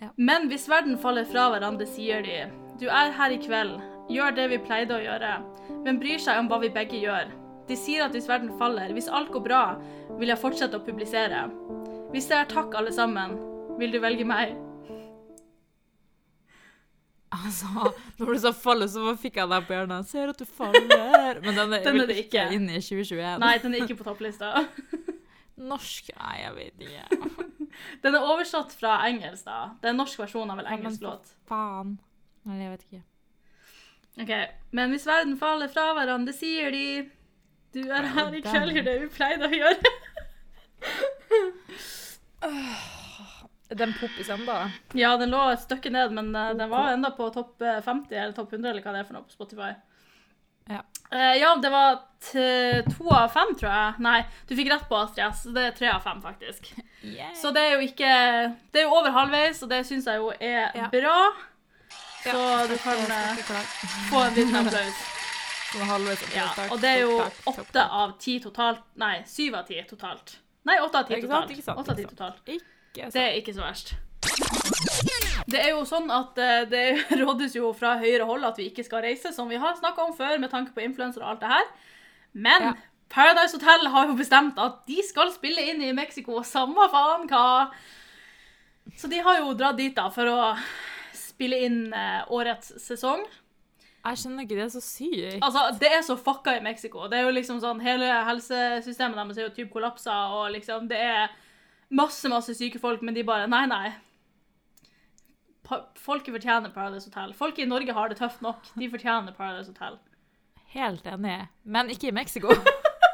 [0.00, 0.08] Ja.
[0.16, 2.48] Men hvis verden faller fra hverandre, sier de
[2.80, 3.76] Du er her i kveld.
[4.10, 5.36] Gjør det vi pleide å gjøre.
[5.84, 7.30] men bryr seg om hva vi begge gjør?
[7.68, 9.64] De sier at hvis verden faller, hvis alt går bra,
[10.18, 11.46] vil jeg fortsette å publisere.
[12.12, 13.36] Hvis det er takk, alle sammen,
[13.78, 14.54] vil du velge meg?
[17.34, 17.66] Altså,
[18.20, 20.04] når du sa faller, så fikk jeg deg på hjernen.
[20.06, 21.40] Ser at du faller.
[21.42, 23.40] Men den er, Den er det ikke inn inne i 2021.
[23.42, 24.52] Nei, den er ikke på topplista.
[25.72, 27.04] Norsk Nei, jeg vet ikke.
[28.04, 29.58] Den er oversatt fra engelsk, da.
[29.80, 31.34] Det er en norsk versjon av en Ja, men engelsk låt.
[31.50, 31.96] Faen.
[32.46, 33.02] Nei, jeg vet ikke.
[34.22, 34.32] Ok,
[34.78, 36.84] Men hvis verden faller fra hverandre, sier de
[37.74, 39.94] Du er her i kveld, gjør det vi pleide å gjøre.
[43.68, 44.70] Den poppis ennå?
[44.92, 48.14] Ja, den lå et stykke ned, men eh, den var enda på topp eh, 50
[48.14, 49.72] eller topp 100 eller hva det er for noe på Spotify.
[50.68, 50.80] Ja.
[51.12, 53.96] uh, ja, det var to av fem, tror jeg.
[54.04, 55.42] Nei, du fikk rett på Astrid S.
[55.52, 56.70] Det er tre av fem, faktisk.
[57.36, 58.12] Så det er jo ikke
[58.72, 60.88] Det er jo over halvveis, og det syns jeg jo er Ja.
[60.92, 61.18] bra.
[62.24, 63.42] Så du kan eh,
[64.10, 65.02] få en liten applaus.
[66.32, 67.18] Ja, og det er jo
[67.50, 68.80] åtte av ti totalt.
[68.96, 70.38] Nei, syv av ti totalt.
[70.64, 72.40] Nei, åtte av ti totalt.
[72.94, 73.10] Ikke.
[73.10, 73.94] Ikke Det er ikke så verst.
[75.50, 76.84] Det er jo sånn at eh, det
[77.22, 80.14] rådes jo fra høyre hold at vi ikke skal reise, som vi har snakka om
[80.16, 81.70] før, med tanke på influensere og alt det her.
[82.32, 82.74] Men Ja.
[83.14, 87.68] Paradise Hotel har jo bestemt at de skal spille inn i Mexico, samme faen hva.
[88.98, 90.48] Så de har jo dratt dit da for å
[91.14, 93.22] spille inn eh, årets sesong.
[94.04, 95.38] Jeg skjønner ikke, det er så sykt.
[95.44, 97.06] Altså, det er så fucka i Mexico.
[97.08, 100.98] Det er jo liksom sånn, Hele helsesystemet deres er jo typ kollapsa, og liksom det
[101.00, 101.30] er
[101.90, 103.92] masse, masse syke folk, men de bare Nei, nei.
[105.96, 107.32] Folket fortjener Paradise Hotel.
[107.34, 108.66] Folk i Norge har det tøft nok.
[108.76, 109.96] De fortjener Paradise Hotel.
[110.74, 111.38] Helt enig.
[111.64, 112.52] Men ikke i Mexico.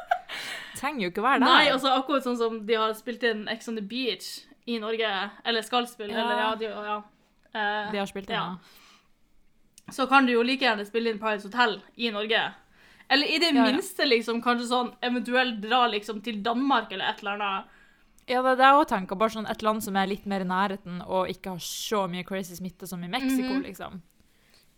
[0.81, 1.45] Trenger jo ikke være der.
[1.47, 4.27] Nei, altså akkurat sånn som de har spilt inn Ex on the Beach
[4.67, 5.09] i Norge,
[5.45, 6.21] eller skal spille, Ja.
[6.25, 6.97] eller ja, de, ja.
[7.53, 8.57] Eh, De har spilt inn, ja.
[9.87, 9.91] ja.
[9.93, 12.41] så kan du jo like gjerne spille inn Paradise Hotel i Norge.
[13.11, 17.39] Eller i det minste liksom, kanskje sånn eventuelt dra liksom til Danmark eller et eller
[17.39, 17.77] annet.
[18.29, 19.15] Ja, det er det er òg tanker.
[19.17, 22.23] Bare sånn et land som er litt mer i nærheten, og ikke har så mye
[22.27, 23.63] crazy smitte som i Mexico, Mhm.
[23.65, 24.01] liksom.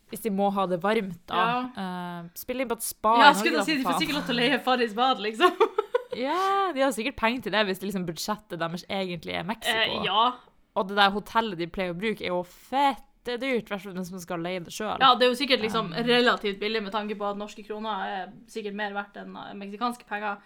[0.09, 1.35] Hvis de må ha det varmt, da.
[1.75, 2.21] Ja.
[2.23, 4.25] Uh, spill inn på et spa Ja, jeg skulle Norge, si, De får sikkert lov
[4.27, 5.51] til å leie Farris bad, liksom.
[6.15, 9.73] Ja, de har sikkert penger til det hvis det liksom budsjettet deres egentlig er Mexico.
[9.75, 10.33] Eh, ja.
[10.75, 14.19] Og det der hotellet de pleier å bruke, er jo fette dyrt, i hvert fall
[14.21, 14.99] skal leie det sjøl.
[15.01, 18.31] ja, det er jo sikkert liksom relativt billig med tanke på at norske kroner er
[18.47, 20.37] sikkert mer verdt enn eh, meksikanske penger.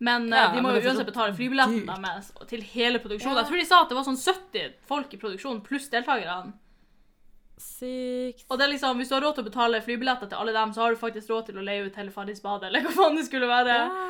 [0.00, 3.36] Men eh, Ja, de må men jo uansett betale flybilletten deres til hele produksjonen.
[3.36, 3.42] Ja.
[3.44, 6.52] Jeg tror de sa at det var sånn 70 folk i produksjonen pluss deltakerne.
[7.56, 8.44] Sykt.
[8.50, 10.72] Og det er liksom, hvis du har råd til å betale flybilletter til alle dem,
[10.74, 13.16] så har du faktisk råd til å leie ut hele Farris bad, eller hva faen
[13.16, 13.76] det skulle være.
[13.78, 14.08] Ja.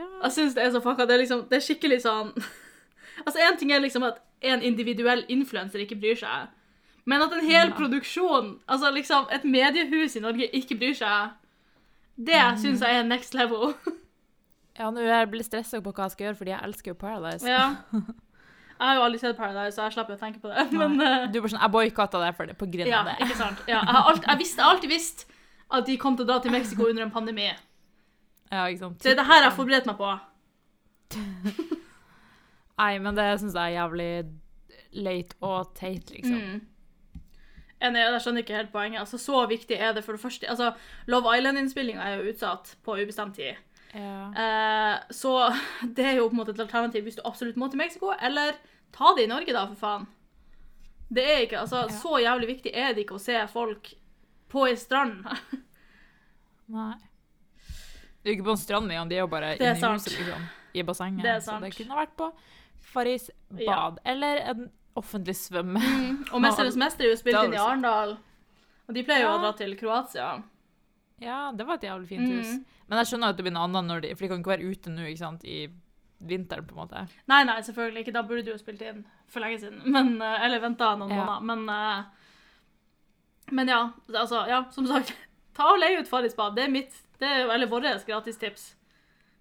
[0.00, 0.08] ja.
[0.24, 1.06] Jeg syns det er så fucka.
[1.06, 2.32] Det er liksom, det er skikkelig sånn
[3.24, 6.50] Altså, én ting er liksom at en individuell influenser ikke bryr seg,
[7.08, 11.32] men at en hel produksjon, altså liksom et mediehus i Norge, ikke bryr seg,
[12.14, 12.58] det Mm.
[12.62, 13.74] syns jeg er next level.
[14.78, 16.98] Ja, nå er jeg blitt stressa på hva jeg skal gjøre, fordi jeg elsker jo
[17.00, 17.46] Paradise.
[17.48, 17.68] ja.
[18.78, 20.62] Jeg har jo aldri sett Paradise, så jeg slipper å tenke på det.
[20.70, 23.16] Men uh, Du bare sånn, Jeg boikotta det for det, på grunn ja, av det.
[23.26, 23.64] ikke sant.
[23.66, 25.24] Ja, jeg har alt, jeg visste, jeg alltid visst
[25.74, 27.48] at de kom til å dra til Mexico under en pandemi.
[28.48, 29.02] Ja, ikke sant?
[29.02, 31.74] Så det er det her jeg forberedte forberedt meg på.
[32.80, 34.12] Nei, men det syns jeg er jævlig
[35.04, 36.38] late og teit, liksom.
[36.38, 37.18] Mm.
[37.84, 39.02] Enig, jeg skjønner ikke helt poenget.
[39.02, 40.70] Altså, Så viktig er det for det første Altså,
[41.06, 43.60] Love Island-innspillinga er jo utsatt på ubestemt tid.
[43.94, 44.28] Ja.
[44.42, 45.32] Eh, så
[45.96, 48.58] det er jo på en måte et alternativ hvis du absolutt må til Mexico, eller
[48.92, 50.06] ta det i Norge, da, for faen.
[51.08, 51.98] Det er ikke, altså, Ja.
[52.02, 53.94] Så jævlig viktig er det ikke å se folk
[54.52, 55.24] på ei strand.
[56.76, 56.94] Nei.
[58.18, 59.88] Det er jo ikke på en strand engang, de er jo bare Det er inne
[59.88, 60.48] i huset, liksom.
[60.74, 61.22] i bassenget.
[61.24, 62.32] Det er Så det kunne vært på
[62.92, 63.64] Farris Ja.
[63.90, 64.00] bad.
[64.04, 65.80] Eller en offentlig svømme.
[66.32, 68.18] Og 'Mesternes mester' er jo spilt inn i Arendal.
[68.88, 70.42] Og de pleier jo å dra til Kroatia.
[71.20, 72.46] Ja, det var et jævlig fint hus.
[72.54, 72.64] Mm.
[72.88, 74.68] Men jeg skjønner at det blir noe annet, når de, for de kan ikke være
[74.70, 75.68] ute nå ikke sant, i
[76.20, 76.66] vinteren.
[76.66, 77.02] på en måte.
[77.30, 78.12] Nei, nei, selvfølgelig ikke.
[78.14, 79.82] Da burde du jo spilt inn for lenge siden.
[79.94, 81.24] Men, eh, eller venta noen Ja.
[81.26, 81.44] måneder.
[81.50, 82.04] Men, eh,
[83.50, 85.14] men ja, altså, ja, som sagt.
[85.58, 86.54] Ta og leie ut Farris bad.
[86.54, 88.74] Det er mitt, det er, eller vårt gratistips.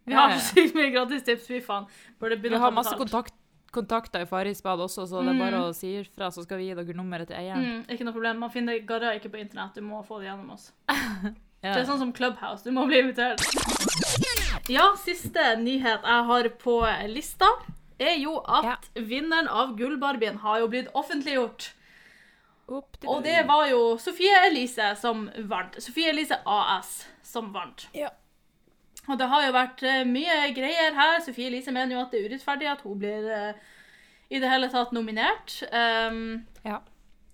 [0.07, 1.85] Vi har ja, sykt mye gratistips, fy faen.
[2.21, 3.33] Vi har masse kontakt,
[3.75, 5.65] kontakter i Farris bad også, så det er bare Mm.
[5.67, 7.65] å si ifra, så skal vi gi dere nummeret til eieren.
[7.65, 8.39] Mm, ikke noe problem.
[8.39, 9.75] Man finner garra ikke på internett.
[9.75, 10.71] Du må få det gjennom oss.
[11.63, 11.73] Ja.
[11.73, 12.63] Det er sånn som Clubhouse.
[12.63, 13.41] Du må bli invitert.
[14.69, 16.75] Ja, siste nyhet jeg har på
[17.09, 17.47] lista,
[17.97, 21.71] er jo at vinneren av Gullbarbien har jo blitt offentliggjort.
[22.67, 25.77] Og det var jo Sofie Elise som vant.
[25.81, 27.87] Sofie Elise AS som vant.
[27.95, 28.11] Ja.
[29.07, 31.21] Og det har jo vært eh, mye greier her.
[31.23, 33.65] Sofie Elise mener jo at det er urettferdig at hun blir eh,
[34.27, 35.61] i det hele tatt nominert.
[35.71, 36.81] Um, Ja.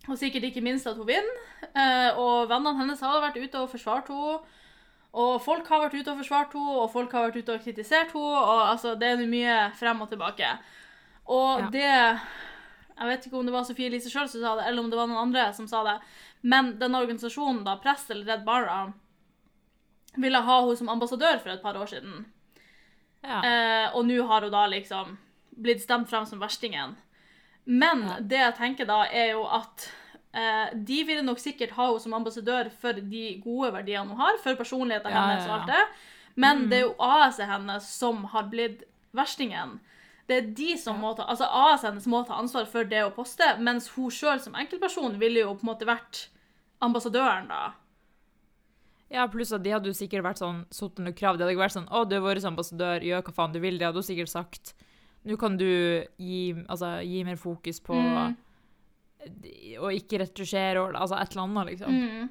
[0.10, 1.39] Og sikkert ikke minst at hun vinner.
[1.72, 4.39] Eh, og vennene hennes har vært ute og forsvart henne.
[5.14, 8.12] Og folk har vært ute og forsvart henne, og folk har vært ute og kritisert
[8.16, 8.39] henne.
[8.41, 10.49] Og altså, det er mye frem og tilbake.
[11.28, 11.70] Og Ja.
[11.70, 12.20] det
[12.99, 14.97] Jeg vet ikke om det var Sofie Elise sjøl som sa det, eller om det
[14.97, 15.95] var noen andre som sa det.
[16.43, 18.93] Men denne organisasjonen, da, Press eller Redd Barna,
[20.16, 22.26] ville ha henne som ambassadør for et par år siden.
[23.24, 23.39] Ja.
[23.41, 25.18] Eh, og nå har hun da liksom
[25.58, 26.95] blitt stemt frem som verstingen.
[27.66, 29.86] Men det jeg tenker da, er jo at
[30.34, 34.38] eh, de ville nok sikkert ha henne som ambassadør for de gode verdiene hun har,
[34.43, 35.86] for personligheten Ja, hennes og alt det.
[36.36, 36.70] Men Mm.
[36.70, 38.84] det er jo AS-et hennes som har blitt
[39.14, 39.80] verstingen.
[40.28, 43.11] Det er de som må ta, altså AS hennes må ta ansvar for det å
[43.14, 46.28] poste, mens hun sjøl som enkeltperson ville jo på en måte vært
[46.82, 47.74] ambassadøren, da.
[49.11, 51.38] Ja, pluss at de hadde jo sikkert vært sånn satt noen krav.
[51.38, 53.78] De hadde ikke vært sånn 'Å, du er vår ambassadør, gjør hva faen du vil.'
[53.78, 54.74] De hadde jo sikkert sagt
[55.26, 55.65] 'Nå kan du
[56.19, 58.36] gi, altså, gi mer fokus på Mm.
[59.80, 61.91] å ikke retusjere', og altså et eller annet, liksom.
[61.91, 62.30] Mm.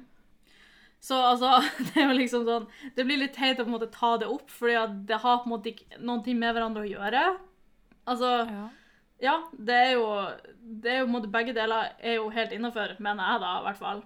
[1.01, 1.49] Så altså,
[1.93, 4.27] det er jo liksom sånn Det blir litt teit å på en måte ta det
[4.27, 7.37] opp, fordi det har på en måte ikke noen ting med hverandre å gjøre.
[8.07, 8.69] Altså, Ja.
[9.19, 10.05] ja, det er jo
[10.81, 13.59] Det er jo på en måte Begge deler er jo helt innafor, mener jeg, da,
[13.59, 14.03] i hvert fall.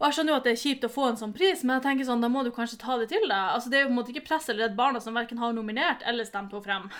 [0.00, 1.82] Og Jeg skjønner jo at det er kjipt å få en sånn pris, men jeg
[1.82, 3.32] tenker sånn, da må du kanskje ta det til deg.
[3.56, 5.52] Altså, Det er jo på en måte ikke Press eller Redd Barna som verken har
[5.52, 6.90] nominert eller stemt henne frem.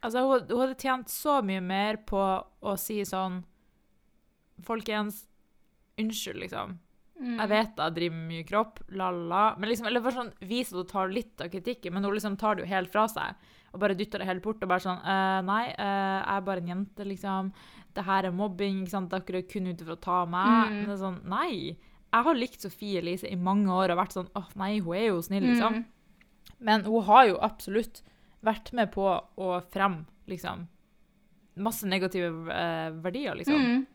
[0.00, 3.42] Altså, hun, hun hadde tjent så mye mer på å si sånn
[4.60, 5.22] Folkens,
[6.00, 6.74] unnskyld, liksom.
[7.20, 7.36] Mm.
[7.36, 9.44] Jeg vet jeg driver med mye kropp, la-la.
[9.60, 12.36] Men liksom, eller bare sånn, Vis at hun tar litt av kritikken, men hun liksom
[12.40, 13.48] tar det jo helt fra seg.
[13.70, 14.62] Og bare dytter det helt bort.
[14.62, 17.52] og bare sånn «Eh, Nei, eh, jeg er bare en jente, liksom.
[17.94, 18.82] Det her er mobbing.
[18.82, 19.12] ikke sant?
[19.12, 20.72] Dere er kun ute for å ta meg.
[20.72, 20.82] Mm.
[20.84, 21.52] Det er sånn, Nei.
[22.10, 25.06] Jeg har likt Sofie Elise i mange år og vært sånn åh, nei, hun er
[25.12, 25.76] jo snill, liksom.
[25.80, 26.56] Mm.
[26.58, 28.02] Men hun har jo absolutt
[28.44, 29.06] vært med på
[29.38, 30.66] å fremme, liksom,
[31.56, 33.54] masse negative eh, verdier, liksom.
[33.60, 33.86] Mm.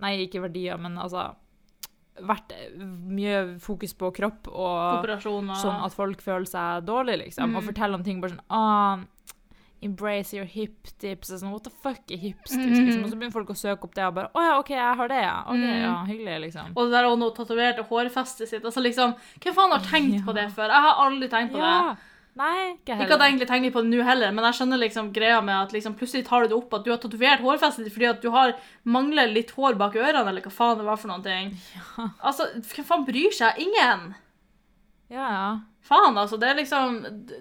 [0.00, 1.34] Nei, ikke verdier, men altså
[2.20, 7.54] Vært mye fokus på kropp og sånn at folk føler seg dårlig, liksom.
[7.56, 7.68] Og Mm.
[7.72, 8.98] forteller om ting bare sånn ah,
[9.82, 11.30] Embrace your hip tips.
[11.32, 12.56] Og sånn, What the fuck er hip tips?
[12.58, 12.84] Mhm.
[12.84, 13.04] Liksom.
[13.04, 15.08] Og så begynner folk å søke opp det og bare Å ja, OK, jeg har
[15.08, 15.38] det, ja.
[15.46, 15.80] Ok, Mm.
[15.82, 16.72] ja, Hyggelig, liksom.
[16.76, 18.62] Og det der å nå tatoverte hårfestet sitt.
[18.64, 20.24] altså liksom, Hvem faen har tenkt Ja.
[20.26, 20.68] på det før?
[20.68, 21.96] Jeg har aldri tenkt på det.
[22.30, 22.40] Ja.
[22.40, 23.04] Nei, ikke heller.
[23.04, 25.56] Ikke at jeg egentlig tenker på det nå heller, men jeg skjønner liksom greia med
[25.56, 28.22] at liksom plutselig tar du det opp at du har tatovert hårfestet ditt fordi at
[28.22, 28.54] du har
[28.86, 31.50] mangler litt hår bak ørene, eller hva faen det var for noen ting.
[32.22, 33.58] Altså, hvem faen bryr seg?
[33.66, 34.14] Ingen!
[35.10, 35.50] Ja, ja.
[35.82, 36.38] Faen, altså.
[36.38, 37.00] Det er liksom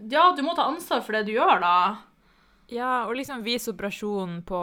[0.10, 1.76] Ja, du må ta ansvar for det du gjør, da.
[2.74, 4.60] Ja, og liksom vise operasjonen på,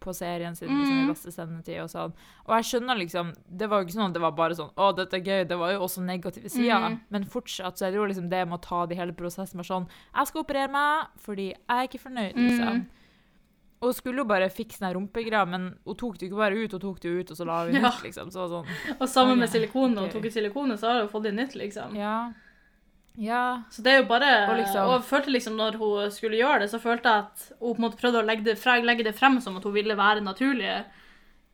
[0.00, 1.08] på serien sin liksom, i Mhm.
[1.12, 2.12] beste sendetid og sånn.
[2.46, 4.96] Og jeg skjønner liksom Det var jo ikke sånn at det var bare sånn Å,
[4.96, 5.48] dette er gøy.
[5.48, 6.88] Det var jo også negative sider.
[6.88, 7.00] Mm.
[7.10, 9.66] Men fortsatt så er det jo liksom det med å ta det hele prosessen med
[9.66, 9.86] sånn
[10.16, 12.68] Jeg skal operere meg fordi jeg er ikke fornøyd, liksom.
[12.80, 12.86] Mm.
[13.82, 16.72] Og skulle jo bare fikse den rumpegreia, men hun tok det jo ikke bare ut,
[16.72, 17.80] hun tok det jo ut, og så la hun Ja.
[17.88, 18.28] nytt, liksom.
[18.30, 18.66] Så sånn
[19.00, 21.94] Og sammen med silikonet, hun tok ut silikonet, så har hun fått det nytt, liksom.
[21.96, 22.32] Ja.
[23.16, 23.62] Ja.
[23.70, 26.60] Så det er jo bare Og Og, liksom- jeg følte liksom når hun skulle gjøre
[26.60, 29.04] det, så følte jeg at hun på en måte prøvde å legge det, fre- legge
[29.04, 30.84] det frem som at hun ville være naturlig.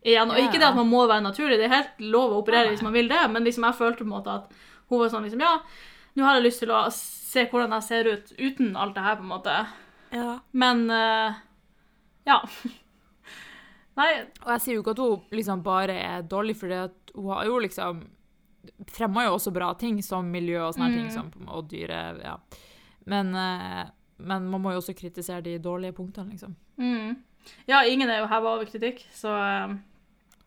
[0.05, 0.31] Igjen.
[0.31, 0.45] Og Ja.
[0.47, 2.71] ikke det at man må være naturlig, det er helt lov å operere ja.
[2.71, 4.53] hvis man vil det, men liksom jeg følte på en måte at
[4.91, 5.59] hun var sånn liksom Ja,
[6.17, 9.17] nå har jeg lyst til å se hvordan jeg ser ut uten alt det her,
[9.17, 9.67] på en måte.
[10.13, 10.39] ja.
[10.53, 11.35] Men uh,
[12.27, 12.41] ja.
[13.97, 17.45] Nei, Og jeg sier jo ikke at hun liksom bare er dårlig, for hun har
[17.47, 18.03] jo liksom
[18.93, 20.97] Fremma jo også bra ting, som miljø og sånne Mm.
[20.97, 22.37] ting, som, og dyre Ja.
[23.07, 23.87] Men, eh,
[24.19, 26.57] men man må jo også kritisere de dårlige punktene, liksom.
[26.79, 27.17] mm.
[27.69, 29.77] Ja, ingen er jo heva over kritikk, så eh,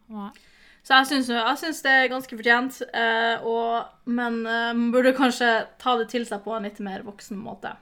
[0.10, 0.32] Ja.
[0.84, 5.98] Så jeg syns, det er ganske fortjent, eh, og, men eh, man burde kanskje ta
[5.98, 7.76] det til seg på en litt mer voksen måte.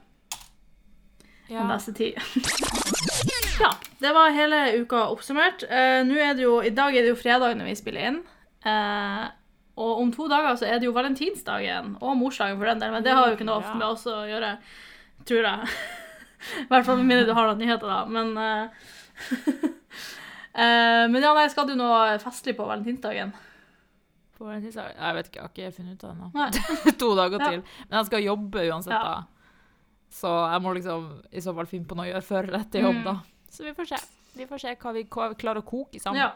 [1.48, 1.60] Ja.
[1.62, 2.18] den neste tid.
[3.62, 3.70] ja,
[4.02, 5.64] det var hele uka oppsummert.
[5.64, 8.18] Eh, er det jo, I dag er det jo fredag når vi spiller inn.
[8.68, 9.28] Eh,
[9.78, 13.04] og om to dager så er det jo valentinsdagen, og morsdagen for den del, men
[13.06, 14.56] det har jo ikke noe ofte med oss å gjøre,
[15.30, 15.74] tror jeg.
[16.64, 18.00] I hvert fall med mindre du har noen nyheter, da.
[18.06, 18.70] Men, uh,
[21.12, 23.34] men ja, nei, skal du noe festlig på valentinsdagen?
[24.38, 24.98] På valentinsdagen?
[24.98, 26.98] Jeg vet ikke, jeg har ikke funnet ut av det ennå.
[27.02, 27.50] To dager Ja.
[27.52, 27.64] til.
[27.90, 29.04] Men jeg skal jobbe uansett, Ja.
[29.04, 29.24] da.
[30.18, 32.86] Så jeg må liksom i så fall finne på noe å gjøre før eller etter
[32.86, 33.04] jobb, Mm.
[33.04, 33.16] da.
[33.52, 33.98] Så vi får se.
[34.38, 36.22] Vi får se hva vi klarer å koke sammen.
[36.22, 36.32] Ja.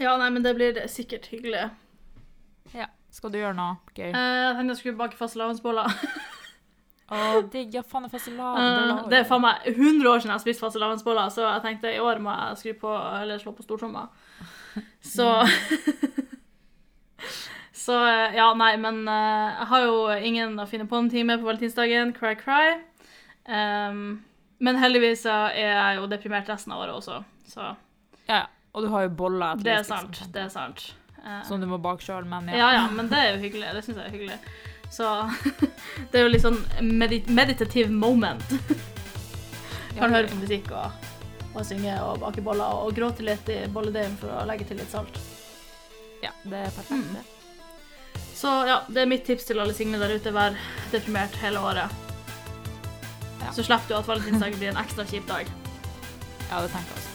[0.00, 1.68] Ja, nei, men det blir sikkert hyggelig.
[2.72, 2.88] Ja.
[3.10, 4.12] Skal du gjøre noe gøy?
[4.12, 5.96] Eh, jeg tenkte jeg skulle bake fastelavnsboller.
[7.10, 7.74] Å, digg.
[7.74, 8.60] Ja, faen, fastelavn.
[8.70, 11.90] Uh, det er faen meg 100 år siden jeg har spist fastelavnsboller, så jeg tenkte
[11.90, 14.06] i år må jeg skru på, eller slå på stortromma.
[15.02, 15.26] Så
[17.80, 21.38] Så eh, ja, nei, men uh, jeg har jo ingen å finne på en time
[21.40, 22.12] på valentinsdagen.
[22.14, 22.76] Cry, cry.
[23.48, 24.20] Um,
[24.62, 27.72] men heldigvis er jeg jo deprimert resten av året også, så
[28.28, 28.46] Ja, ja.
[28.72, 29.60] Og du har jo boller.
[29.62, 30.10] det er sant.
[30.14, 30.32] liksom.
[30.32, 30.84] Det er sant.
[31.46, 32.56] Som du må bake sjøl, men ja.
[32.56, 33.72] Ja, ja, men det er jo hyggelig.
[33.76, 34.38] Det syns jeg er hyggelig.
[34.90, 35.08] Så
[36.10, 38.54] det er jo litt sånn medit meditative moment.
[39.98, 41.10] Kan høre på musikk og,
[41.52, 44.90] og synge og bake boller og gråte litt i bolledeigen for å legge til litt
[44.94, 45.18] salt.
[46.24, 46.96] Ja, det er perfekt.
[46.96, 47.18] Mm.
[47.18, 48.20] det.
[48.40, 50.32] Så ja, det er mitt tips til alle single der ute.
[50.32, 50.56] Vær
[50.94, 51.92] deprimert hele året.
[53.40, 53.52] Ja.
[53.52, 55.48] Så slipper du at valentinsdagen blir en ekstra kjip dag.
[56.48, 57.09] Ja, det tenker jeg også.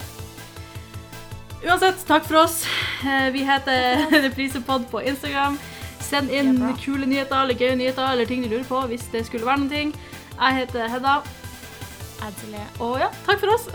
[1.66, 2.66] Uansett, takk for oss.
[3.06, 5.58] Eh, Vi heter Reprisepod på Instagram.
[6.06, 9.48] Send inn kule nyheter eller gøye nyheter eller ting du lurer på hvis det skulle
[9.48, 9.86] være noe.
[10.36, 11.16] Jeg heter Hedda,
[12.84, 13.66] og ja, takk for oss.